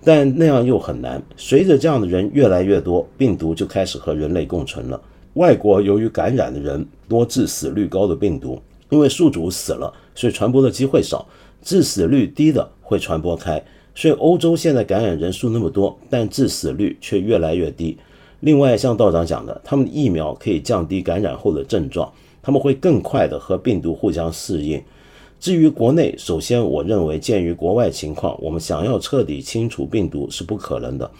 [0.04, 1.20] 但那样又很难。
[1.36, 5.00] 随着这样的人越来越多，病毒就开始和人类共存了。
[5.34, 8.60] 外国由于感染的人多，致死率高的病毒，
[8.90, 11.26] 因为宿主死了，所以传播的机会少，
[11.62, 13.62] 致死率低的会传播开。
[13.94, 17.96] 所以欧洲现在感染人数那么多，但致死率却越来越低。
[18.40, 22.12] 另外，像道长讲的，他们的疫苗可以降低感染后的症状，
[22.42, 24.82] 他们会更快的和病毒互相适应。
[25.38, 31.10] 至于国内，首先我认为，鉴于国外情况，我们想要彻底清除病毒是不可能的。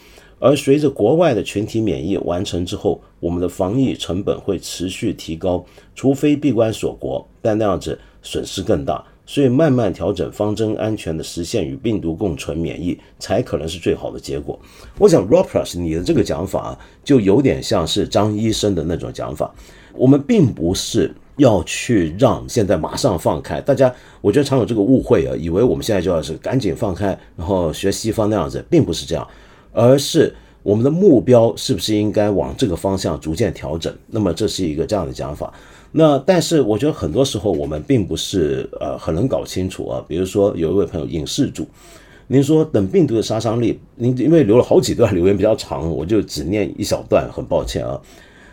[0.43, 5.63] 而随着国外的群体免疫完成之后，我们的防疫成本会持续提高，
[5.95, 9.01] 除非闭关锁国，但那样子损失更大。
[9.25, 14.59] 所以慢慢调整方针，安全的实现与病毒共存免疫，才可能是最好的结果。
[14.99, 19.49] 我想 r o p r s 你的这个讲法啊就有点像是张医生的那种讲法。
[19.93, 21.09] 我们并不是。
[21.37, 23.91] 要去让现在马上放开，大家
[24.21, 29.27] 我觉得常有这个误会啊，以为我们现在就要是赶紧放开，然后学西方那样子，并不是这样，
[29.73, 33.93] 而是我们的目标是不是应该往这个方向逐渐调整？
[34.07, 35.53] 那么这是一个这样的讲法。
[35.91, 40.05] 那但是我觉得很多时候我们并不是呃很能搞清楚啊。
[40.07, 41.67] 比如说有一位朋友影视组，
[42.27, 47.99] 您说等病毒的杀伤力，您因为留了好几段留言比较长，我就只念一小段，很抱歉啊。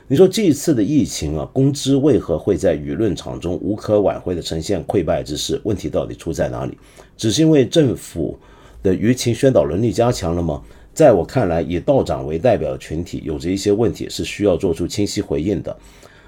[0.09, 5.61] 你说这一次的疫情啊，公知为何会在舆论场中无可挽回的呈现溃败之势？
[5.63, 6.77] 问题到底出在哪里？
[7.17, 8.37] 只是因为政府
[8.83, 10.61] 的舆情宣导能力加强了吗？
[11.01, 15.75] 在我看来，以道长为代表的群体有着一些问题是需要做出清晰回应的。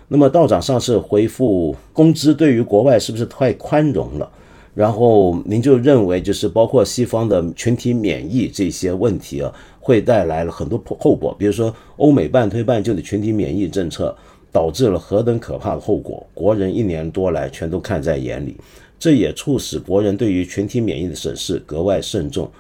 [0.08, 4.26] 那么道长上次回复工资对于国外是不是太宽容了？
[4.74, 9.52] 然后您就认为就是包括西方的群体免疫这些问题啊？
[9.78, 14.16] 会带来了很多后果，比如说欧美半推半就的群体免疫政策，
[14.50, 18.56] 导致了何等可怕的后果，国人一年多来全都看在眼里。
[18.98, 22.50] 这也促使国人对于群体免疫的审视格外慎重。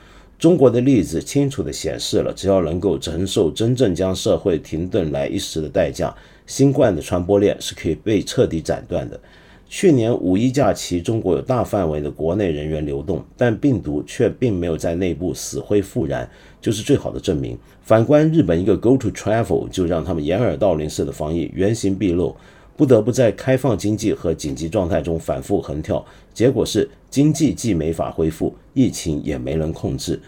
[0.42, 6.12] 中国的例子清楚地显示了，只要能够承受真正将社会停顿来一时的代价，
[6.48, 9.20] 新冠的传播链是可以被彻底斩断的。
[9.68, 16.28] 去年五一假期，中国有大范围的国内人员流动，但病毒却并没有在内部死灰复燃，
[16.60, 17.56] 就是最好的证明。
[17.80, 22.36] 反观日本一个 Go to Travel，就让他们掩耳盗铃式的防疫原形毕露，
[22.76, 30.20] 不得不在开放经济和紧急状态中反复横跳，结果是经济既没法恢复，疫情也没能控制。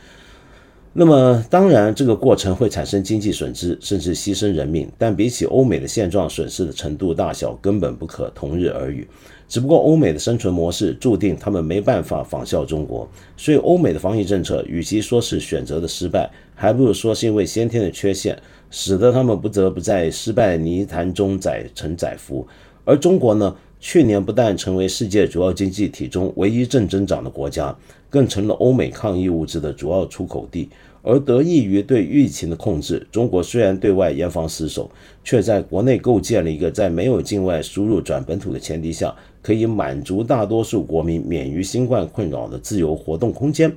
[0.96, 4.88] 那么，当然，这个过程会产生经济损失，甚至牺牲人命。
[4.96, 9.04] 但比起欧美的现状，损失的程度大小根本不可同日而语。
[9.48, 18.38] 只不过，欧美的生存模式注定他们没办法仿效中国，所以欧美的防疫政策，与其说是选择的失败，还不如说是因为先天的缺陷，
[18.70, 22.46] 使得他们不得不在失败泥潭中载沉载浮。
[22.84, 23.56] 而中国呢？
[23.80, 27.76] 去年不但成为世界主要经济体中唯一正增长的国家，
[28.08, 30.70] 更成了欧美抗疫物资的主要出口地。
[31.02, 34.90] 而得益于对疫情的控制，中国虽然对外严防死守，
[35.22, 43.70] 却在国内构建了一个在没有境外输入转本土的前提下，可以满足大多数国民免于新冠困扰的自由活动空间，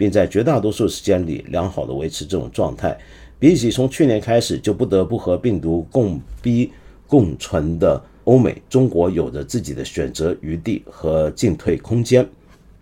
[0.00, 2.98] 并在绝大多数时间里良好的维持这种状态。
[3.38, 6.72] 比起从去年开始就不得不和病毒共逼
[7.06, 8.02] 共存的。
[8.24, 12.26] 欧美、中国有着自己的选择余地和进退空间。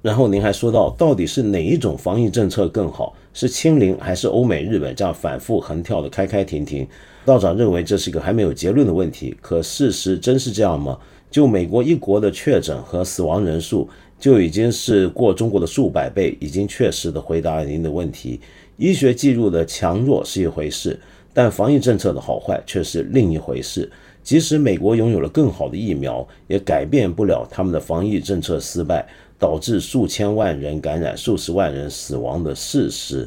[0.01, 3.12] 然后您还说到，到底是哪一种防疫政策更好？
[3.35, 6.87] 是清零还是欧美、日本这样反复横跳的开开停停？
[7.25, 9.37] 道长认为这是一个还没有结论的问题。
[9.41, 10.97] 可事实真是这样吗？
[11.31, 13.89] 就美国一国的确诊和死亡人数
[14.19, 18.41] 就已经是过中国的数百倍，已经确实的回答了您的问题。
[18.77, 20.99] 医学记录的强弱是一回事，
[21.33, 23.91] 但防疫政策的好坏却是另一回事。
[24.23, 29.07] 即使美国拥有了更好的疫苗，也改变不了他们的防疫政策失败，
[29.39, 33.27] 导致数千万人感染、数十万人死亡的事实，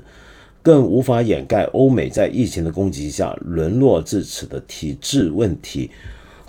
[0.62, 5.90] 更无法掩盖欧美在疫情的攻击下沦落至此的体制问题。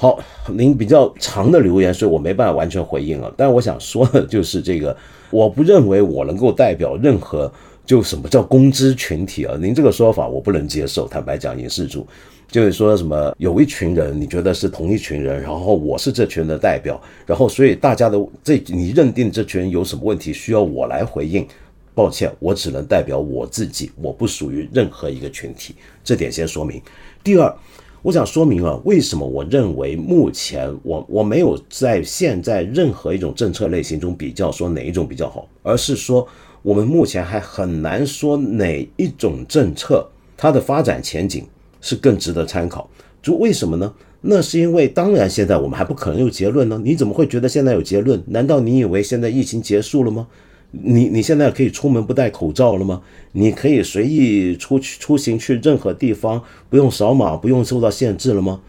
[0.02, 3.32] 好，您比较长的留言，所以我没办法完全回应了。
[3.36, 4.96] 但我想说的就是这个，
[5.30, 7.48] 我不认为我能够代表任何
[7.86, 9.56] 就什么叫公知群体啊？
[9.60, 11.06] 您这个说法我不能接受。
[11.06, 12.04] 坦白讲，影视组。
[12.48, 21.46] 就是说什么有一群人，你觉得是同一群人，然后我是这群人的代表，然后所以大家的这你认定这群人有什么问题需要我来回应？
[21.94, 26.82] 抱歉，我只能代表我自己，我不属于任何一个群体，这点先说明。
[27.22, 27.54] 第二，
[28.02, 36.26] 我想说明啊，为什么我认为目前我我没有在现在任何一种政策类型中比较说哪一种比较好，而是说
[36.62, 40.04] 我们目前还很难说哪一种政策。
[40.36, 41.46] 它的发展前景
[41.80, 42.90] 是更值得参考。
[43.22, 43.94] 就为什么呢？
[44.22, 46.80] 那是因为，当然现在我们还不可能有结论呢。
[46.84, 48.20] 你怎么会觉得现在有结论？
[48.26, 50.26] 难道你以为现在疫情结束了吗？
[50.72, 53.02] 你你现在可以出门不戴口罩了吗？
[53.32, 58.60] 你可以随意出去出行去任何地方，不用扫码，不用受到限制了吗？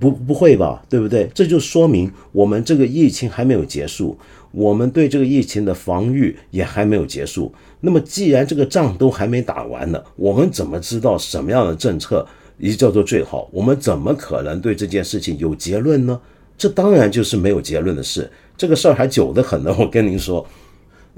[0.00, 1.28] 不不会吧，对不对？
[1.34, 4.16] 这就说明我们这个疫情还没有结束，
[4.52, 7.52] 我们对这个疫情的防御也还没有结束。
[7.80, 12.26] 那么既然这个仗都还没打完呢，我们怎么知道什么样的政策？
[12.58, 16.20] 一叫做最好，我们怎么可能对这件事情有结论呢？
[16.56, 19.72] 这当然就是没有结论的事，这个事儿还久得很呢。
[19.78, 20.44] 我跟您说，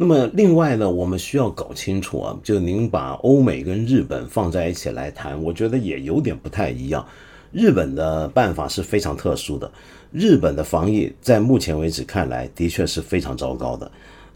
[0.00, 7.06] 那么另外呢，我们需要搞清楚啊，就您把欧美跟日本放在一起来谈，我觉得也有点不太一样。
[7.52, 9.70] 日本的办法是非常特殊的，
[10.10, 13.92] 日本的防疫在目前为止看来的确是非常糟糕的。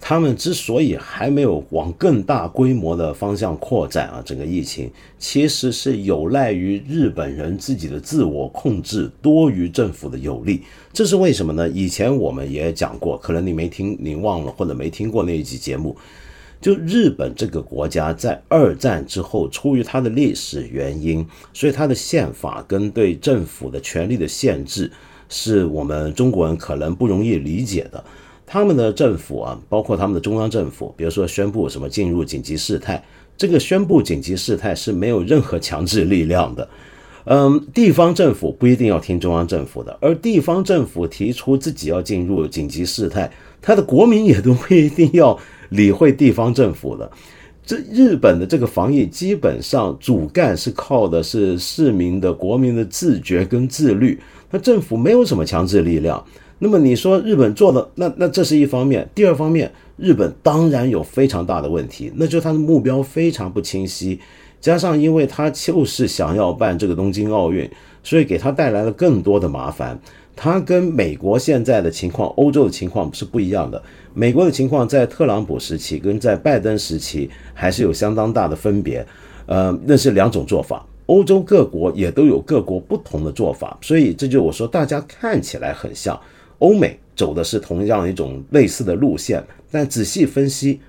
[0.07, 10.61] 他们之所以还没有往更大规模的方向扩展啊，整个疫情其实是有赖于日本人自己的自我控制多于政府的有力。
[10.93, 11.67] 这是为什么呢？
[11.71, 15.97] 以前我们也讲过，可能你没听，您忘了或者没听过那一集节目。
[16.61, 24.93] 就日本这个国家在二战之后，出于它的历史原因，所以它的宪法跟对政府的权力的限制，
[25.31, 28.05] 是我们中国人可能不容易理解的。
[28.47, 33.03] 他们的政府啊，包括他们的中央政府，比如说宣布什么进入紧急事态，
[33.37, 36.69] 这个宣布紧急事态是没有任何强制力量的。
[37.27, 43.33] 嗯，地方政府不一定要听中央政府的，而地方政府提出自己要进入紧急事态，
[43.63, 45.39] 他的国民也都不一定要
[45.71, 47.11] 理会地方政府的。
[47.65, 54.21] 这日本的这个防疫基本上主干是靠的是市民的国民的自觉跟自律，
[54.51, 56.23] 那政府没有什么强制力量。
[56.59, 64.19] 那么你说日本做的那那这是一方面，第二方面，日本当然有非常大的问题，那就是它的目标非常不清晰，
[64.61, 67.69] 加上因为它就是想要办这个东京奥运，
[68.03, 69.99] 所以给他带来了更多的麻烦。
[70.37, 73.81] 它跟美国现在的情况、欧洲的情况是不一样的。
[74.15, 79.07] 美国的情况在特朗普时期跟在拜登时期还是有相当大的分别，
[79.47, 80.85] 呃，那是两种做法。
[81.07, 86.19] 欧洲各国也都有各国不同的做法，所以这就我说大家看起来很像。
[86.65, 90.81] 欧美走的是同样一种类似的路线，但仔细分析，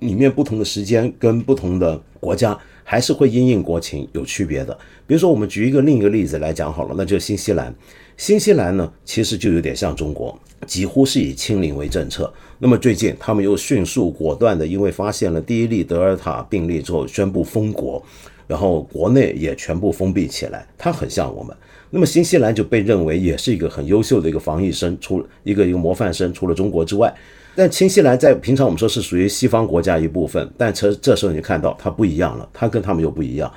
[0.00, 4.78] 里面不同的时间跟不同的国家还是会因应国情有区别的。
[5.06, 7.74] 比如说，我们举一个另一个例子来讲好了，那就是新西兰。
[8.18, 12.30] 新西兰呢，其实就有点像中国，几乎是以清零为政策。
[12.58, 18.02] 那么最近他们又迅速果断的，因为发现了第一例德尔塔病例之后，宣布封国，
[18.46, 20.68] 然后国内也全部封闭起来。
[20.76, 21.56] 它很像我们。
[21.90, 27.12] 那么新西兰就被认为也是一个很优秀的一个防疫生，除一个一个模范生，除了中国之外，
[27.54, 33.52] 但新西兰在平常我们说是属于西方国家一部分，但这这时候你看到它不一样了，它跟他们又不一样。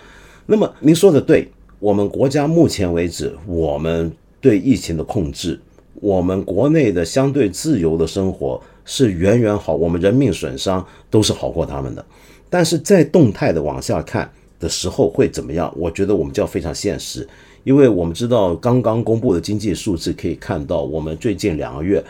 [0.45, 1.47] 那么您说的对，
[1.79, 5.59] 我们国家目前为止，我们对疫情的控制，
[5.95, 12.03] 我们国内的相对自由的生活是远远好，我们人命损伤都是好过他们的。
[12.49, 14.29] 但是在动态的往下看
[14.59, 15.71] 的时候会怎么样？
[15.77, 17.27] 我觉得我们就要非常现实。
[17.63, 22.03] 因为我们知道刚刚公布的经济数字，可以看到我们最近两个月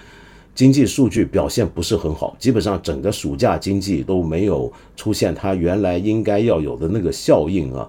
[0.54, 7.88] 经济数据表现不是很好，基本上整个暑假经济都没有出现它原来应该要有的那个效应啊。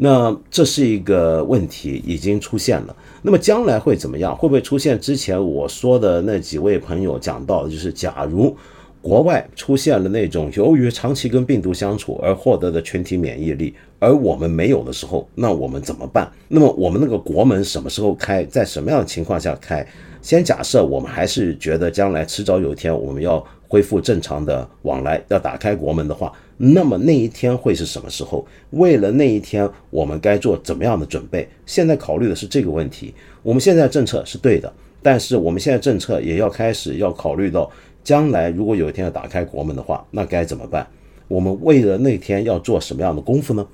[0.00, 2.96] 那这是一个问题，已经出现了。
[3.20, 4.36] 那么将来会怎么样？
[4.36, 8.56] 会不会出现之前我说的那几位朋友讲到的，就是假如
[9.00, 13.74] 国外出现了那种由于长期跟病毒相处而获得的群体免疫力？
[14.00, 16.30] 而我们没有的时候，那我们怎么办？
[16.48, 18.44] 那么我们那个国门什么时候开？
[18.44, 19.86] 在什么样的情况下开？
[20.20, 28.46] 先假设我们还是觉得将来迟早有一天我们要恢复正常的往来，要打开国门的话，那么那一天会是什么时候？
[28.70, 31.48] 为了那一天，我们该做怎么样的准备？
[31.66, 33.14] 现在考虑的是这个问题。
[33.42, 34.72] 我们现在政策是对的，
[35.02, 37.70] 但是我们现在政策也要开始要考虑到
[38.08, 40.86] 将来如果有一天要打开国门的话，那该怎么办？
[41.28, 43.66] 我们为了那天要做什么样的功夫呢？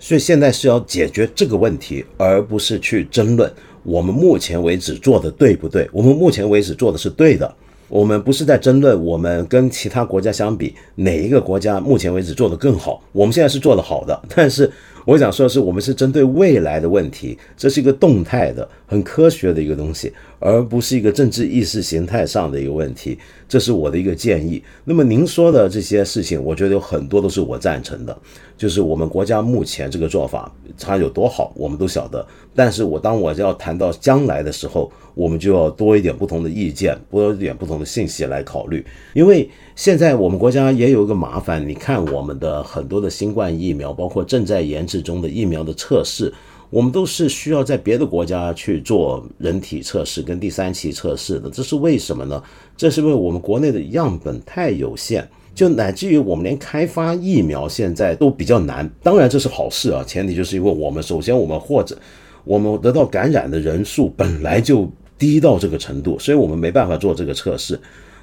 [0.00, 3.48] 所以现在是要解决这个问题，而不是去争论
[3.84, 5.88] 我们目前为止做的对不对。
[5.92, 7.54] 我们目前为止做的是对的，
[7.88, 13.02] 我们不是在争论我们跟其他国家相比哪一个国家目前为止做得更好。
[13.12, 14.70] 我们现在是做得好的，但是
[15.06, 23.18] 我想说的是，我们是针对未来的问题，这是一个动态的、很科学的一个东西，而不是一个政治意识形态上的一个问题。
[23.48, 24.62] 这是我的一个建议。
[24.84, 28.16] 那么您说的这些事情，我觉得有很多都是我赞成的。
[28.58, 32.26] 就是我们国家目前这个做法，它有多好，我们都晓得。
[32.56, 38.84] 但是我当我要谈到将来的时候，我们就要多一点不同的意见，多一点不同的信息来考虑。
[39.14, 46.34] 因为现在我们国家也有一个麻烦，你看我们的很多的新冠疫苗，包括正在研制中的疫苗的测试，
[46.68, 51.48] 我们都是需要在别的国家去做人体测试跟第三期测试的。
[51.48, 52.42] 这是为什么呢？
[52.76, 55.30] 这是因为我们国内的样本太有限。
[55.58, 61.98] 就乃至于我们连开发疫苗现在都比较难，当然这是好事啊，前提就是因为我们首先我们或者
[62.44, 64.88] 我们得到感染的人数本来就
[65.18, 67.76] 低到这个程度，所以我们没办法做这个测试。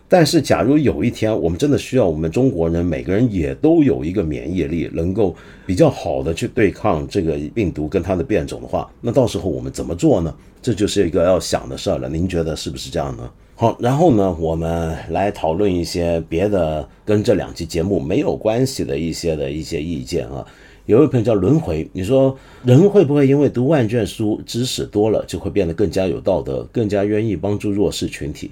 [0.08, 10.34] 但是假如有一天我们真的需要我们中国人每个人也都有一个免疫力，能够比较好的去对抗这个病毒跟它的变种的话，那到时候我们怎么做呢？
[10.62, 12.08] 这就是一个要想的事儿了。
[12.08, 13.30] 您觉得是不是这样呢？
[13.58, 20.46] 好，然后呢，我们来讨论一些别的跟这两期节目没有关系的一些的一些意见啊。
[20.88, 28.52] 有一朋友叫轮回，你说人会不会因为读万卷书、知识多了，就会变得更加有道德，更加愿意帮助弱势群体？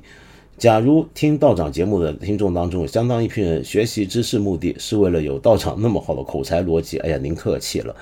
[0.57, 7.93] 假如听道长节目的听众当中，相当一批人学习知识目的是为了有道长那么好的口才逻辑，哎呀，您客气了。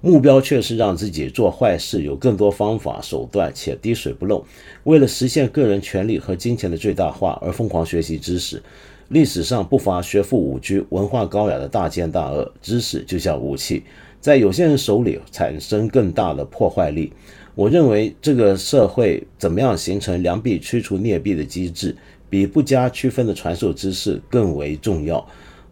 [0.00, 4.44] 目标却是让自己做坏事有更多方法手段且滴水不漏，
[4.84, 8.62] 为了实现个人权利和金钱的最大化而疯狂学习知识。
[9.08, 12.52] 历史上不乏学富五车、文化高雅的大奸大恶。
[12.60, 13.82] 知识就像武器，
[14.20, 17.12] 在有些人手里产生更大的破坏力。
[17.54, 21.96] 我认为这个社会怎么样形成良币驱除劣币的机制，
[22.28, 25.26] 比不加区分的传授知识更为重要。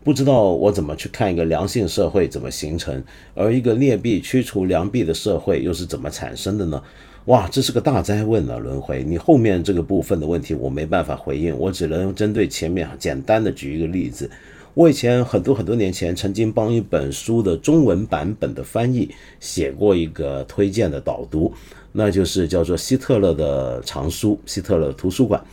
[0.06, 3.02] 不知道我怎么去看一个良性社会怎么形成，
[3.34, 6.80] 而一个劣币驱除良币的社会又是怎么产生的呢？
[7.24, 8.56] 哇，这是个大灾问啊！
[8.56, 14.30] 轮回，你后面这个部分的问题我没办法回应，我只能针对前面简单的举一个例子。
[14.74, 21.52] 我以前很多很多年前曾经帮一本书的中文版本的翻译写过一个推荐的导读，
[21.90, 25.44] 那就是叫做希特勒的藏书，希特勒图书馆。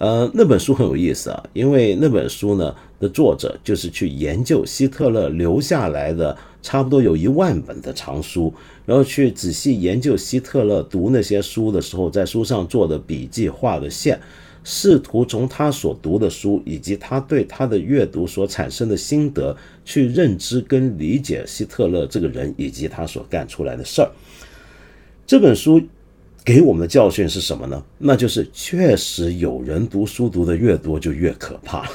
[0.00, 8.50] 呃，那本书很有意思啊，因为那本书呢的作者就是去研究希特勒留下来的差不多有一万本的藏书，
[8.86, 14.18] 然后去仔细研究希特勒读那些书的时候，在书上做的笔记、画的线，
[14.64, 24.10] 试图从他所读的书以及他对他的阅读所产生的心得，去认知跟理解希特勒这个人以及他所干出来的事儿。
[25.26, 25.78] 这本书。
[26.44, 27.82] 给我们的教训是什么呢？
[27.98, 31.88] 那就是确实有人读书读得越多就越可怕。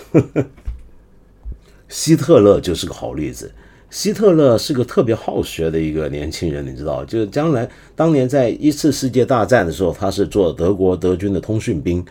[1.89, 3.52] 希特勒就是个好例子。
[3.89, 12.04] 希特勒是个特别好学的一个年轻人，你知道，就是将来当年在一次世界大战的时候，他是做德国德军的通讯兵。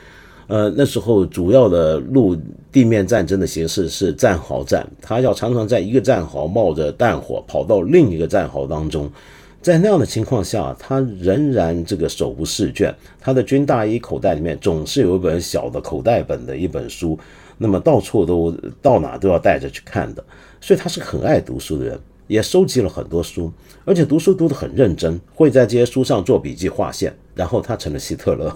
[0.46, 2.36] 呃，那时候主要的陆
[2.70, 9.10] 地面战争的形式是战壕战，他要常常在一个战壕冒着弹火跑到另一个战壕当中。
[9.64, 12.94] 在那样的情况下，他仍然这个手无试卷。
[13.18, 17.18] 他的军大衣口袋里面总是有一本小的口袋本的一本书，
[17.56, 20.22] 那么到处都到哪都要带着去看的。
[20.60, 23.50] 所以他是很爱读书的人，也收集了很多书，
[23.86, 27.16] 而且读书读得很认真，会在这些书上做笔记划线。
[27.34, 28.54] 然后他成了希特勒。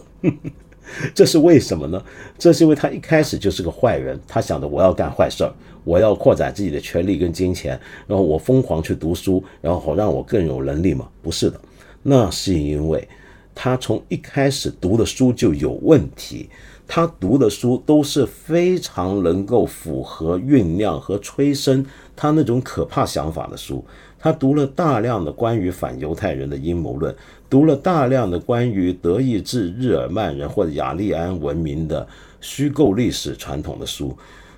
[1.14, 2.02] 这是为什么呢？
[2.38, 5.52] 这是因为他一开始就是个坏人，他想着我要干坏事儿，
[5.84, 11.08] 我要扩展自己的权利跟金钱，然后我疯狂去读书，然后好让我更有能力嘛？
[11.22, 11.60] 不是的，
[12.02, 13.06] 那是因为
[13.54, 16.48] 他从一开始读的书就有问题，
[16.86, 21.84] 他读的书都是非常能够符合酝酿和催生
[22.16, 23.84] 他那种可怕想法的书。
[24.20, 27.14] 他读了大量的关于反犹太人的阴谋论，
[27.50, 32.06] 读了大量的关于德意志日耳曼人或者雅利安文明的
[32.40, 34.16] 虚构历史传统的书。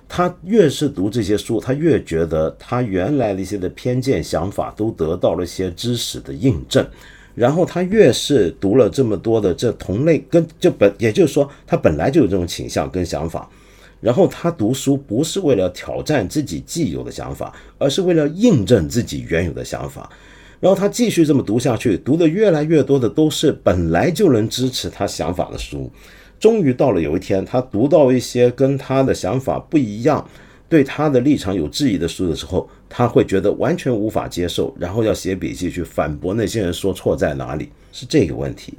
[0.09, 6.85] 他越是读这些书，他越觉得他原来的一些的偏见想法都得到了一些知识的印证。
[7.33, 13.49] 然后他越是读了这么多的这同类跟就本，也就是说他本来就有这种倾向跟想法。
[14.01, 20.09] 然后他读书不是为了挑战自己既有的想法，而是为了印证自己原有的想法。
[20.61, 25.91] 然后他继续这么读下去，读的越来越多的都是本来就能支持他想法的书。
[26.39, 30.25] 终于到了有一天，他读到一些跟他的想法不一样、
[30.69, 38.73] 对他的立场有质疑的书的时候，他会觉得完全无法接受，然后要写笔记去反驳那些人说错在哪里，是这个问题。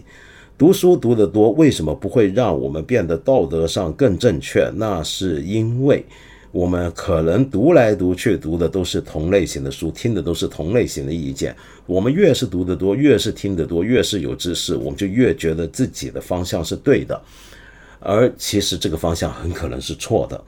[0.56, 4.70] 读书读得多，为什么不会让我们变得道德上更正确？
[4.76, 6.04] 那是因为
[6.52, 11.56] 我们可能读来读去读的都是同类型的书，听的都是同类型的意见。
[11.86, 17.20] 我们越是读得多，越是听得多，越是有知识，我们就越觉得自己的方向是对的。
[17.98, 20.38] 而其实这个方向很可能是错的，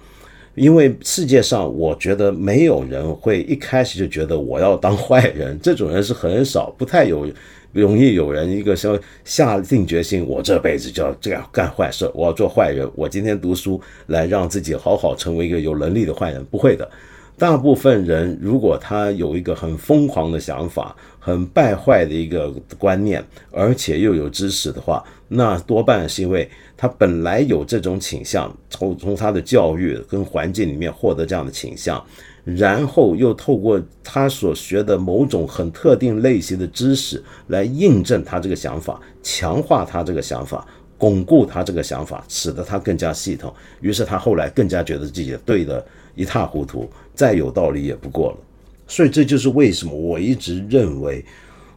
[0.54, 7.26] 因为世界上我觉得没有人会一开始就觉得我要当坏人，这种人是很少，不太有。
[7.74, 16.88] 容易有人一个说下定决心，我这辈子就要这样干坏事，我要做坏人，我今天读书来让自己好好成为一个有能力的坏人，不会的。
[17.36, 22.48] 大部分人如果他有一个很疯狂的想法、很败坏的一个
[22.78, 32.00] 观念，而且又有知识的话，那多半是因为他本来有这种倾向，从从他的教育跟环境里面获得这样的倾向。
[32.44, 40.66] 然后又透过他所学的某种很特定类型的知识来印证他这个想法，强化他这个想法，
[40.98, 43.52] 巩固他这个想法，使得他更加系统。
[43.80, 45.84] 于是他后来更加觉得自己对的
[46.14, 48.36] 一塌糊涂，再有道理也不过了。
[48.86, 51.24] 所以这就是为什么我一直认为，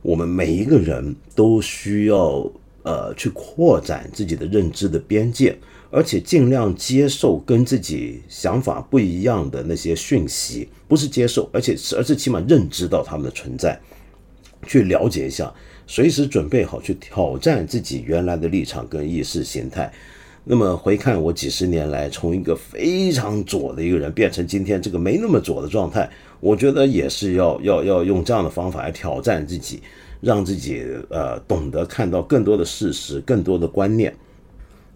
[0.01, 2.45] 我们每一个人都需要
[2.83, 5.57] 呃去扩展自己的认知的边界。
[5.97, 13.79] 而且尽量接受跟自己想法不一样的那些讯息，不是接受，而且是而是起码认知到他们的存在，
[14.67, 15.51] 去了解一下，
[15.87, 19.91] 随时准备好去挑战自己原来的立场跟意识形态。
[20.43, 26.07] 那么回看我几十年来，从一个非常左的一个人变成今天这个没那么左的状态，
[26.39, 29.81] 我觉得也是要要要用这样的方法来挑战自己，
[30.21, 34.15] 让自己呃懂得看到更多的事实，更多的观念。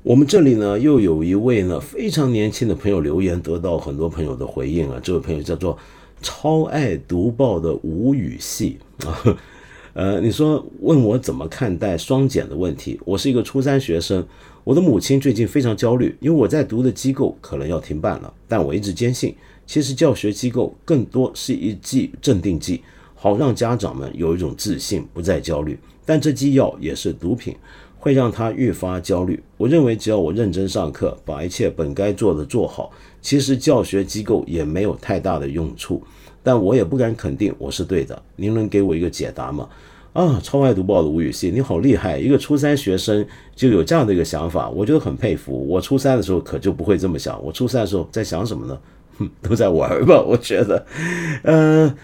[0.03, 4.99] 我们这里呢，又有一位呢非常年轻的朋友留言，得到很多朋友的回应啊。
[5.01, 5.77] 这位朋友叫做
[6.23, 9.37] 超爱读报的吴语系啊，
[9.93, 12.99] 呃，你说问我怎么看待双减的问题？
[13.05, 14.25] 我是一个初三学生，
[14.63, 18.33] 我的母亲最近非常焦虑，因为我在读的机构可能要停办了。
[18.47, 19.35] 但我一直坚信，
[19.67, 22.81] 其实教学机构更多是一剂镇定剂，
[23.13, 25.77] 好让家长们有一种自信，不再焦虑。
[26.03, 27.55] 但这剂药也是毒品。
[28.01, 29.39] 会让他愈发焦虑。
[29.57, 32.91] 我认为，只要我认真上课，把一切本该做的做好，
[33.21, 36.01] 其实教学机构也没有太大的用处。
[36.41, 38.19] 但我也不敢肯定我是对的。
[38.35, 39.69] 您能给我一个解答吗？
[40.13, 42.17] 啊，超爱读报的吴雨欣，你好厉害！
[42.17, 43.23] 一个初三学生
[43.55, 45.67] 就有这样的一个想法，我觉得很佩服。
[45.69, 47.39] 我初三的时候可就不会这么想。
[47.45, 48.75] 我初三的时候在想什么呢？
[49.19, 50.19] 哼，都在玩吧。
[50.19, 50.83] 我觉得，
[51.43, 51.95] 嗯。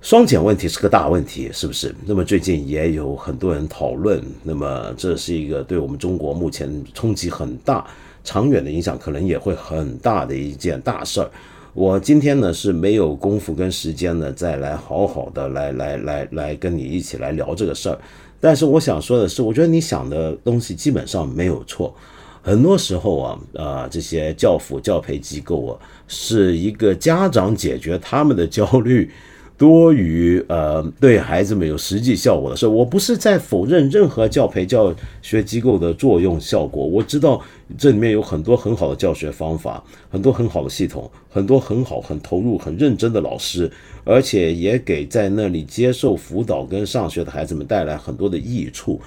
[0.00, 1.92] 双减问题是个大问题，是不是？
[2.06, 7.84] 那么最近也有很多人讨论，那么这是一个对我们中国目前冲击很大、
[8.22, 11.28] 长远的影响可能也会很大的一件大事儿。
[11.74, 17.98] 我今天呢是没有功夫跟时间呢，再来好好的来来来来跟你一起来聊这个事儿。
[18.40, 21.92] 但是我想说的是，我觉得你想的东西基本上没有错。
[22.40, 29.10] 很多时候啊，啊这些教辅教培机构啊，是一个家长解决他们的焦虑。
[29.58, 36.86] 多于呃对孩子们有实际效果的事，我不是在否认任何教培教学机构的作用效果。
[36.86, 37.42] 我知道
[37.76, 43.68] 这里面有很多很好的教学方法，很多很好的系统，很多很好、很投入、很认真的老师，
[44.04, 49.00] 而且也给在那里接受辅导跟上学的孩子们带来很多的益处。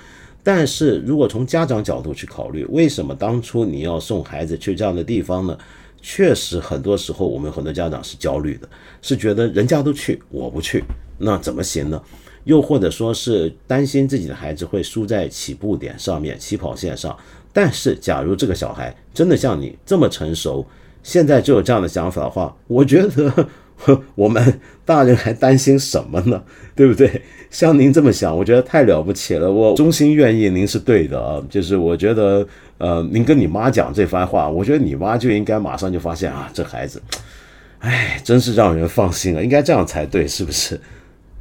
[0.43, 5.57] 但是如果从家长角度去考虑，为什么当初你要送孩子去这样的地方呢？
[6.01, 8.67] 确实，很多时候我们很多家长是焦虑的，
[9.01, 10.83] 是觉得人家都去，我不去，
[11.17, 12.01] 那怎么行呢？
[12.45, 17.15] 又或者说是担心自己的孩子会输在起步点上面、起跑线上。
[17.53, 20.65] 但是，假如这个小孩真的像你这么成熟，
[21.03, 23.47] 现在就有这样的想法的话，我觉得
[24.15, 26.43] 我们大人还担心什么呢？
[26.75, 27.21] 对不对？
[27.49, 29.51] 像您这么想，我觉得太了不起了。
[29.51, 31.41] 我衷心愿意，您是对的啊。
[31.49, 32.47] 就是我觉得。
[32.77, 36.99] 呃，您跟你妈讲这番话，我觉得你妈就应该马上就发现啊，这孩子，
[37.77, 40.81] 哎，真是让人放心啊，应该这样才对，是不是？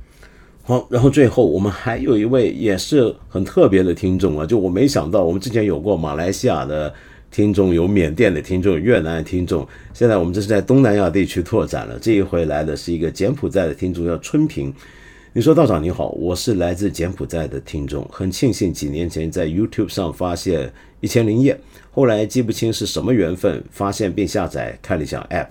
[0.64, 6.92] 好，然后最后我们还有一位也是很特别的听众啊，就我没想到，我们之前有过马来西亚的
[7.30, 11.98] 听众，有缅甸的听众，越南的听众，现在我们这是在东南亚地区拓展了。
[11.98, 14.72] 这一回来的是一个柬埔寨的听众，叫春平。
[15.32, 20.72] 你说道长你好，我是来自柬埔寨的听众，很庆幸几年前在 YouTube 上发现。
[21.02, 21.58] 一千零夜，
[21.90, 25.48] 后来记不清是什么缘分，发现并下载看理想 App，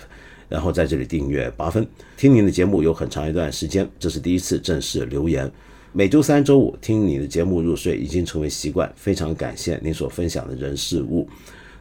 [0.48, 5.52] 然后在这里订阅八分，听您的节目有很长一段时间，这是第一次正式留言。
[5.92, 11.28] 每周三、周五听你的节目入睡已经成为习惯，非常感谢您所分享的人事物。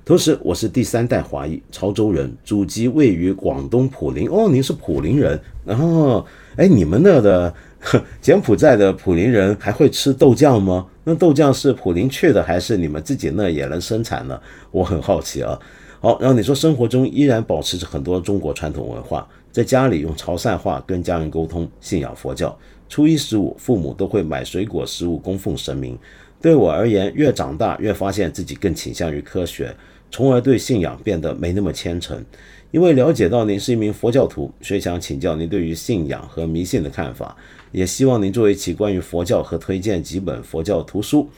[0.09, 4.27] 同时，我是第三代华裔潮州人，祖籍位于广东普宁。
[4.31, 7.55] 哦，您是普宁人，然后，哎，你们那的。
[8.21, 10.87] 柬埔寨的普林人还会吃豆酱吗？
[11.05, 14.41] 那豆酱是普林去的，还是你们自己那也能生产呢？
[14.71, 15.57] 我很好奇啊。
[16.01, 22.59] 好，然后你说生活中依然保持着很多中国传统文化，在家里用潮汕话跟家人沟通，信仰佛教。
[22.89, 25.97] 初一十五，父母都会买水果食物供奉神明。
[26.41, 29.73] 对我而言，越长大越发现自己更倾向于科学，
[30.11, 32.25] 从而对信仰变得没那么虔诚。
[32.71, 37.35] 因为了解到您是一名佛教徒，所以想请教您对于信仰和迷信的看法，
[37.73, 41.29] 也希望您做一期关于佛教和推荐几本佛教图书。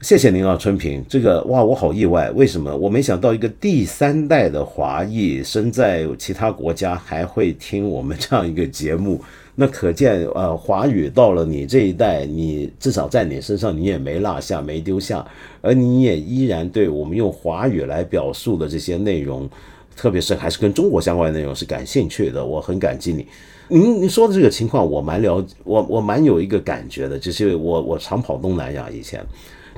[0.00, 1.04] 谢谢您啊，春平。
[1.08, 2.76] 这个哇，我好意外，为什么？
[2.76, 9.20] 我没想到一个第三代的华裔身在其他国家还会听我们这样一个节目，
[9.60, 15.26] 那可见呃，华语到了你这一代，你至少在你身上你也没落下，没丢下，
[15.60, 19.50] 而你也依然对我们用华语来表述的这些内容，
[19.96, 23.26] 特别是还是跟中国相关的内容是感兴趣的，我很感激你。
[23.66, 29.26] 您您说的这个情况，我蛮了，我我蛮有一个感觉的，就是我我常跑东南亚以前。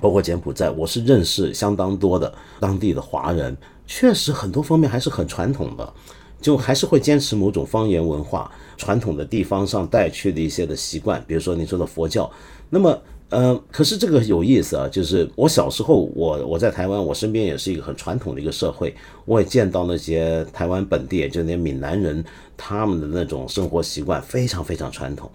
[0.00, 3.54] 包括柬埔寨，我是认识相当多的当地的华人，
[3.86, 5.92] 确实很多方面还是很传统的，
[6.40, 12.30] 就还是会坚持某种方言文化、传统的地方上带去的一些的习惯，比如说你说的佛教。
[12.70, 22.24] 那么，呃，可是这个有意思啊，就是我小时候，我我在台湾，我身边也是一个很传统的一个社会，我也见到那些台湾本地，就那些闽南人，
[22.56, 25.30] 他们的那种生活习惯非常非常传统。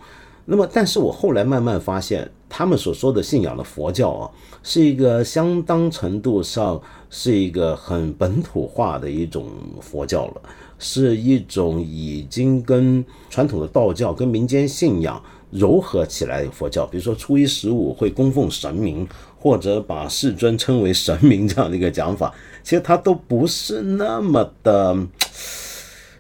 [0.48, 4.30] 那么，但是我后来慢慢发现，他们所说的信仰的佛教啊，
[4.62, 6.80] 是一个相当程度上
[7.10, 9.48] 是一个很本土化的一种
[9.82, 10.42] 佛教了，
[10.78, 15.20] 是一种已经跟传统的道教跟民间信仰
[15.54, 16.86] 糅合起来的佛教。
[16.86, 19.08] 比如说初一十五会供奉神明，
[19.40, 22.32] 或者把世尊称为神明这样的一个讲法，
[22.62, 24.96] 其实它都不是那么的。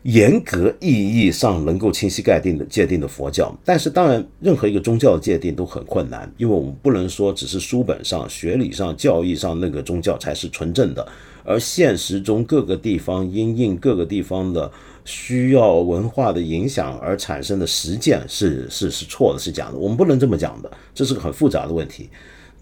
[0.06, 11.08] 严格意义上能够清晰界定的界定的佛教，但是当然，任何一个宗教的界定都很困难，因为我们不能说只是书本上、学理上、教义上那个宗教才是纯正的，
[11.44, 14.72] 而现实中各个地方因应各个地方的
[15.06, 22.08] 需要文化的影响而产生的实践是是是错的，是假的，我们不能这么讲的，这是个很复杂的问题，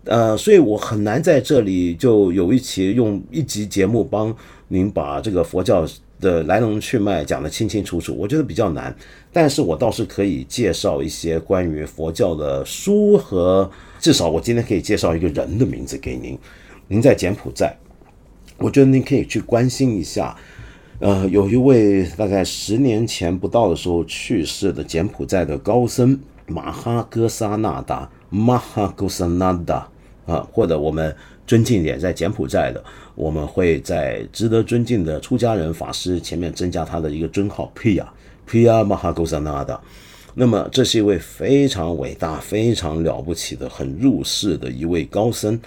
[0.06, 4.34] 呃，所以我很难在这里就有一期用一集节目帮
[4.70, 5.86] 您把这个佛教。
[6.22, 8.96] 的来龙去脉讲得清清楚楚，我觉得比较难，
[9.32, 16.38] 但是我倒是可以介绍一些关于佛教的书和至少我今天可以介绍一个人的名字给您。
[16.88, 17.76] 您在柬埔寨，
[18.58, 20.36] 我觉得您可以去关心一下。
[21.00, 29.90] 呃，有一位大概十年前不到的时候去世的柬埔寨的高僧马哈哥萨纳达马哈哥萨纳达
[30.26, 31.14] 啊，或者我们
[31.46, 32.82] 尊敬点，在柬埔寨的。
[33.16, 38.06] 我们会在值得尊敬的出家人法师前面增加他的一个尊号 Pia
[38.50, 39.80] Pia Mahagosanada。
[40.36, 45.60] 那么，这是一位非常伟大、非常了不起的、很入世的一位高僧。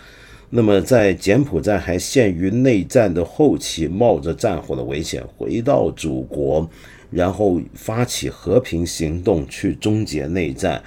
[0.51, 6.69] 那么，在柬埔寨还陷于内战的后期，冒着战火的危险回到祖国，
[7.11, 10.83] 然后发起和平行动去终结内战。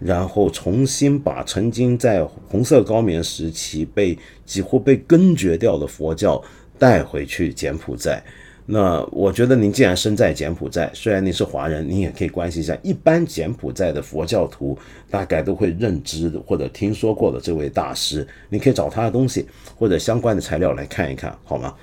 [0.00, 6.42] 然后重新把曾经在红色高棉时期被几乎被根绝掉的佛教
[6.78, 8.22] 带回去柬埔寨。
[8.66, 14.78] 那我觉得您既然身在柬埔寨，虽然您是华人，您也可以关心一下一般柬埔寨的佛教徒
[15.10, 21.74] 大概都会认知或者听说过的这位大师，你可以找他的东西或者相关的材料来看一看，好吗？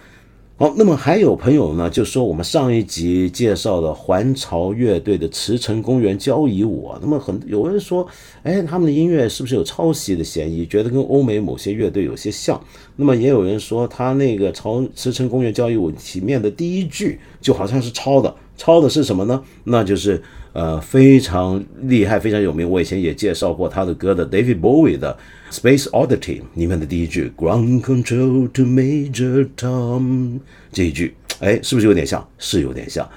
[0.61, 8.07] 好，那么还有朋友呢，就说我们上一集介绍的环潮乐队的池城公园交谊舞，那么很有人说，
[8.43, 10.63] 哎，他们的音乐是不是有抄袭的嫌疑？
[10.67, 12.61] 觉得跟欧美某些乐队有些像。
[12.95, 19.41] 那么也有人说，他那个朝池城公园交谊舞里面的第一句就好像是抄的，抄的是什么呢？
[19.63, 20.21] 那就是
[20.53, 25.17] 呃非常厉害、非常有名，我以前也介绍过他的歌的 David Bowie 的。
[25.51, 30.39] Space Oddity 里面的第一句 Ground Control to Major Tom
[30.71, 32.25] 这一句，哎，是不是有点像？
[32.39, 33.07] 是有点像。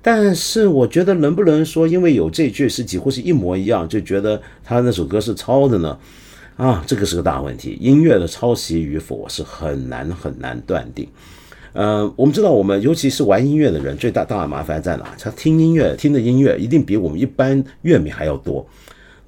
[0.00, 5.98] 但是我觉得能不能说，因为有这句是几乎是一模一样，就觉得他那首歌是抄的呢？
[6.56, 7.76] 啊，这个是个大问题。
[7.78, 11.06] 音乐的抄袭与否是很难很难断定。
[11.74, 15.14] 呃，我们知道，我们尤其是玩音乐的人，最大大的麻烦在哪？
[15.18, 18.66] 他听音乐听的音乐一定比我们一般乐迷还要多。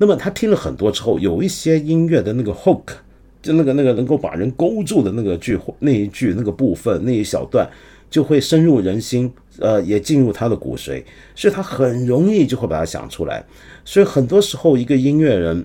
[0.04, 2.82] 那么他听了很多之后，有一些音乐的那个 hook，
[3.40, 7.66] 就那个那个能够把人勾住的那个句那一句那个部分那一小段，
[8.10, 11.02] 就会深入人心，呃，也进入他的骨髓，
[11.34, 13.42] 所以他很容易就会把它想出来。
[13.82, 15.64] 所以很多时候，一个音乐人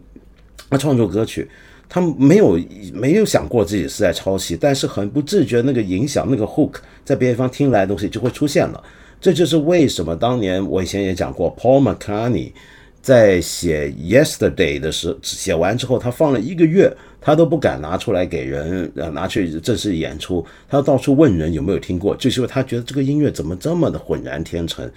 [0.70, 1.46] 他创作歌曲，
[1.90, 2.58] 他没有
[2.94, 8.82] 没有想过自己是在抄袭，但是很不自觉那个影响那个 hook 在别地方听来的东西就会出现了。
[9.20, 12.54] 这就是为什么当年我以前也讲过，Paul McCartney。
[13.02, 16.92] 在写 Yesterday 的时，写完之后，他放了一个月，
[17.22, 20.46] 他都不敢拿出来给人，呃，拿去正式演出。
[20.68, 24.90] 他到处问人有没有听过，就是因为他觉得这个音乐怎么这么的浑然天成，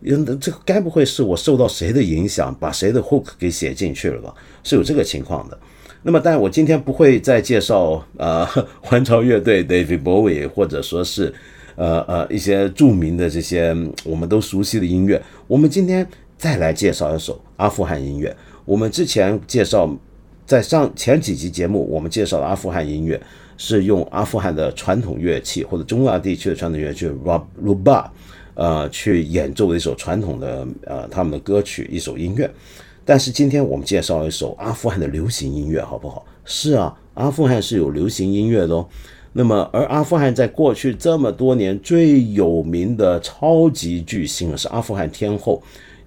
[0.00, 4.34] 嗯，这该不会是我受到谁的影响，把谁的 hook 给写进去了吧？
[4.64, 5.58] 是有这个情况的。
[6.02, 8.44] 那么，但我今天不会再介绍呃，
[8.80, 11.32] 环潮乐队 David Bowie，或者说是。
[11.74, 13.74] 呃呃一些著名的这些
[14.04, 15.20] 我们都熟悉的音乐。
[15.46, 16.06] 我们今天
[16.42, 18.36] 再来介绍一首阿富汗音乐。
[18.64, 19.88] 我们之前介绍
[20.44, 23.22] 在上前几集节目，我们介绍了阿富汗音乐
[23.56, 28.06] 是用阿富汗的传统乐器或者中亚地区的传统乐器 rub ruba，
[28.54, 32.52] 呃，去演奏的一首传统的呃他们的歌曲一首音乐。
[33.04, 36.26] 但是今天我们介绍一首阿富汗的流行音乐，好不好？
[36.44, 38.88] 是啊，阿富汗是有流行音乐的哦。
[39.32, 45.62] 那么，而阿富汗在过去这么多年最有名的超级巨星是阿富汗天后，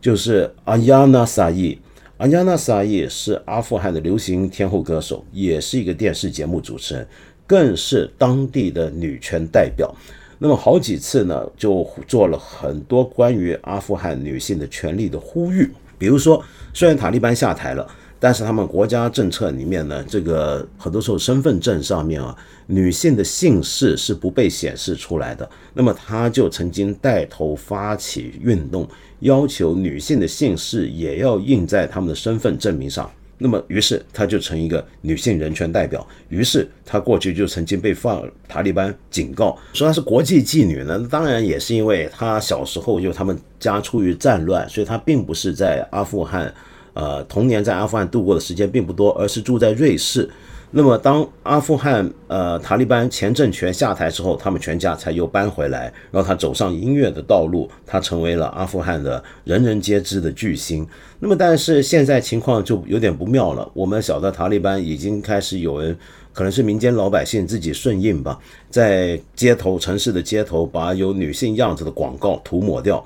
[0.06, 1.76] 就是阿亚娜萨伊。
[2.18, 7.08] 阿亚娜萨伊是阿富汗的流行天后歌手，也是一个电视节目主持人，
[7.48, 9.92] 更是当地的女权代表。
[10.38, 15.68] 那么好几次呢，就做了很多关于阿富汗女性的权利的呼吁。
[15.98, 16.40] 比如说，
[16.72, 17.88] 虽然塔利班下台了，
[18.26, 25.48] 但是他们国家政策里面呢，这个很多时候身份证上面啊，女性的姓氏是不被显示出来的。
[25.76, 33.08] 那么他就曾经带头发起运动，要求女性的姓氏也要印在他们的身份证明上。
[33.38, 36.04] 那么，于是他就成一个女性人权代表。
[36.30, 41.08] 于是他过去就曾经被放塔利班警告，说他是国际妓女呢。
[41.12, 46.52] 当然也是因为他小时候就他们家处于战乱，所以他并不是在阿富汗，
[46.96, 50.28] 呃，童年在阿富汗度过的时间并不多，而是住在瑞士。
[50.72, 60.86] 那么，当阿富汗呃塔利班前政权下台之后，他们全家才又搬回来，然后他走上音乐的道路，他成为了阿富汗的人人皆知的巨星。
[61.20, 63.70] 那么，但是现在情况就有点不妙了。
[63.74, 65.98] 我们晓得塔利班已经开始有人，
[66.34, 68.38] 可能是民间老百姓自己顺应吧，
[68.70, 73.06] 在街头城市的街头把有女性样子的广告涂抹掉。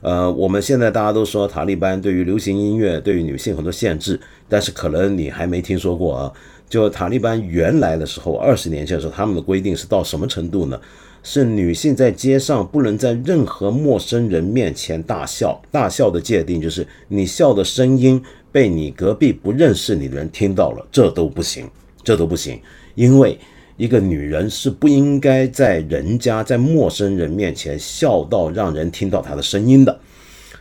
[0.00, 4.18] 呃，我们现在大家都说塔利班对于流行音乐、对于女性很多限制，
[4.48, 6.32] 但是可能你还没听说过啊。
[6.68, 10.78] 就塔利班原来的时候，二十年前的时候，他们的规定是到什么程度呢？
[11.22, 15.60] 是女性在街上不能在任何陌生人面前大笑。
[15.70, 18.22] 大笑的界定就是你笑的声音
[18.52, 21.68] 被你隔壁不认识你的人听到了，这都不行，
[22.04, 22.58] 这都不行。
[22.94, 23.36] 因为
[23.78, 29.98] 一个女人是不应该在人家在陌生人面前笑到让人听到她的声音的。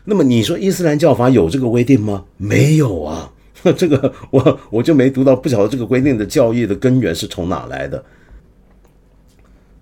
[0.05, 2.23] 那么你说伊斯兰教法有这个规定吗？
[2.37, 3.33] 没有啊。
[3.75, 8.01] 这个我我就没读到，不晓得这个规定的教义的根源是从哪来的。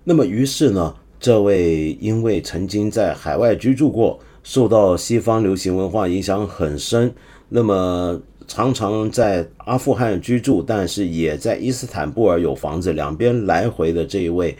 [0.02, 7.12] 那么于是呢，这位因为曾经在海外居住过，受到西方流行文化影响很深，
[7.50, 14.56] 那么常常在阿富汗居住，但是也在伊斯坦布尔有房子，两边来回的这一位，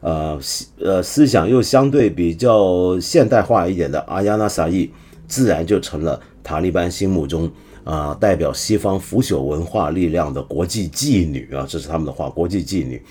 [0.00, 0.38] 呃
[0.78, 4.90] 呃思想又相对比较现代化一点的阿亚纳萨伊，
[5.26, 7.50] 自然就成了塔利班心目中。
[7.82, 13.02] 啊，代表西方腐朽文化力量的国际妓女啊，这是他们的话，国际妓女。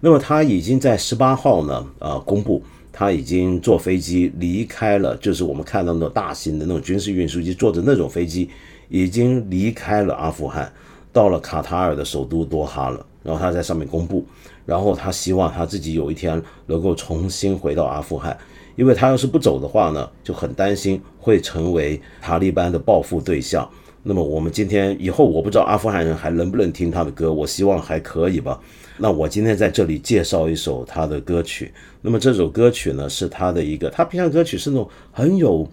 [0.00, 2.62] 那么他已经在十八号呢，呃，公布
[2.92, 8.48] 他已经坐飞机离开了，就是我们看到那种大型的那种军事运输机，坐着那种飞机
[8.92, 10.70] 已经离开了阿富汗，
[11.14, 13.06] 到了卡塔尔的首都多哈了。
[13.22, 14.22] 然后他在上面公布，
[14.66, 18.36] 然后他希望他自己有一天能够重新回到阿富汗，
[18.76, 23.66] 因为他要是不走的话呢，就很担心会成为塔利班的报复对象。
[24.02, 28.60] 那么我们今天以后，我不知道阿富汗人还能不能听他的歌，我希望还可以吧。
[28.98, 31.72] 那我今天在这里介绍一首他的歌曲。
[32.02, 35.66] 那么这首歌曲呢，是他的一个，他平常歌曲是那种很有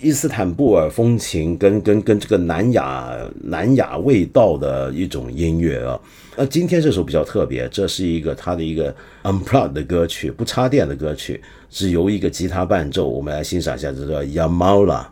[0.00, 5.98] 伊斯坦布尔风情跟跟跟这个南亚南亚味道的一种音乐啊。
[6.36, 13.08] 那今天这首比较特别，这是一个他的一个 unplugged 的歌曲，不插电的歌曲，只由一个吉他伴奏。
[13.08, 15.06] 我们来欣赏一下，这叫 Yamala。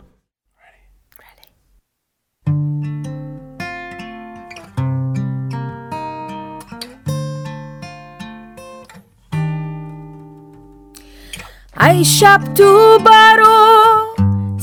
[11.77, 14.04] Aisyap tu baru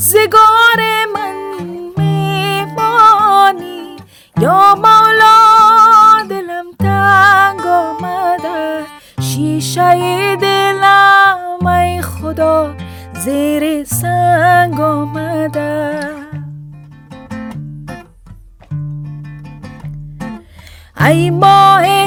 [0.02, 0.80] زگار
[1.14, 1.34] من
[1.96, 3.96] میمانی
[4.40, 5.36] یا مولا
[6.30, 8.84] دلم تنگ آمده
[9.20, 12.74] شیشه دلم ای خدا
[13.14, 16.00] زیر سنگ آمده
[21.00, 22.01] ای ماه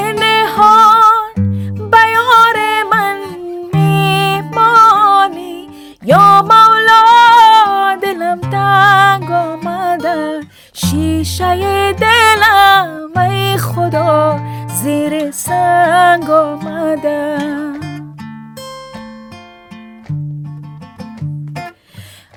[11.38, 17.80] گوشه دلم ای خدا زیر سنگ آمدم.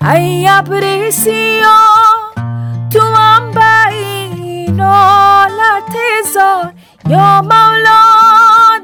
[0.02, 2.34] ای ابری سیاه
[2.92, 5.96] تو هم بین آلت
[6.34, 6.72] زار.
[7.08, 8.02] یا مولا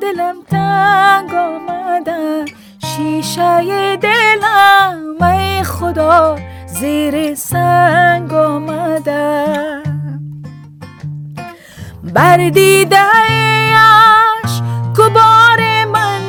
[0.02, 2.44] دلم تنگ آمدم
[2.86, 6.36] شیشه دلم ای خدا
[6.66, 9.85] زیر سنگ آمدم
[12.16, 13.02] بر دیدهش
[14.98, 16.20] کبار من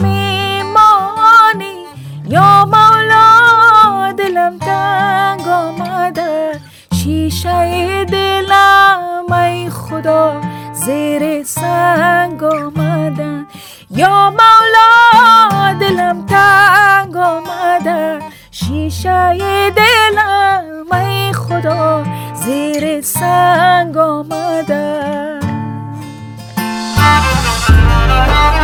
[0.00, 1.84] میمانی.
[2.28, 6.60] یا مولا دلم تنگ آمده
[6.94, 10.40] شیشه دلم ای خدا
[10.72, 13.46] زیر سنگ آمده.
[13.90, 18.18] یا مولا دلم تنگ آمده
[18.50, 19.36] شیشه
[19.76, 25.33] دلم ای خدا زیر سنگ آمده.
[28.14, 28.63] Thank you.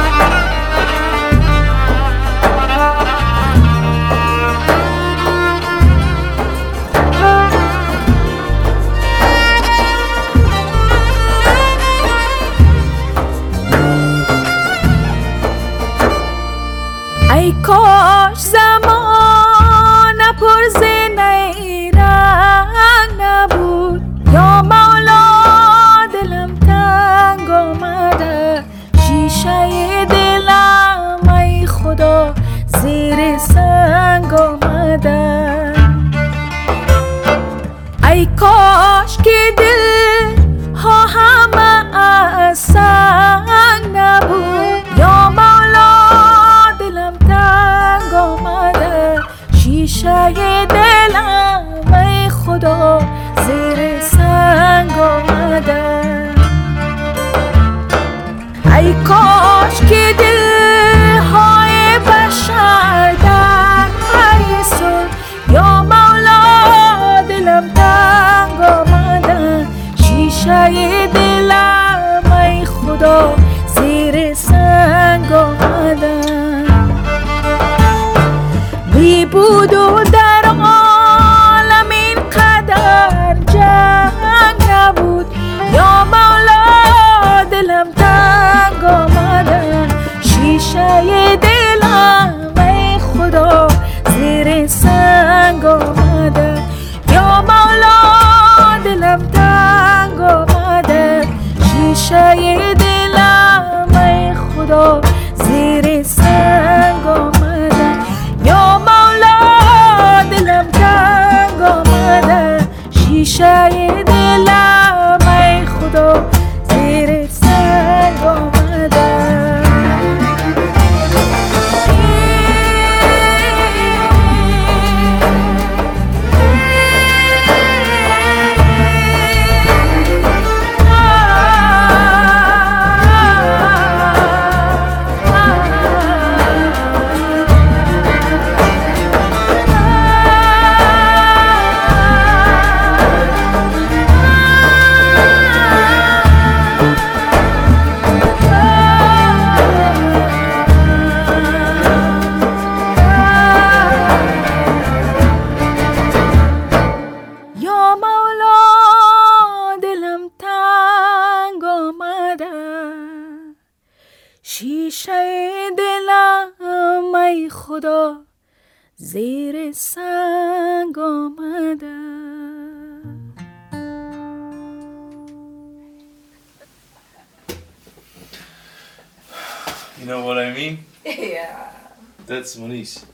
[182.80, 183.04] Peace.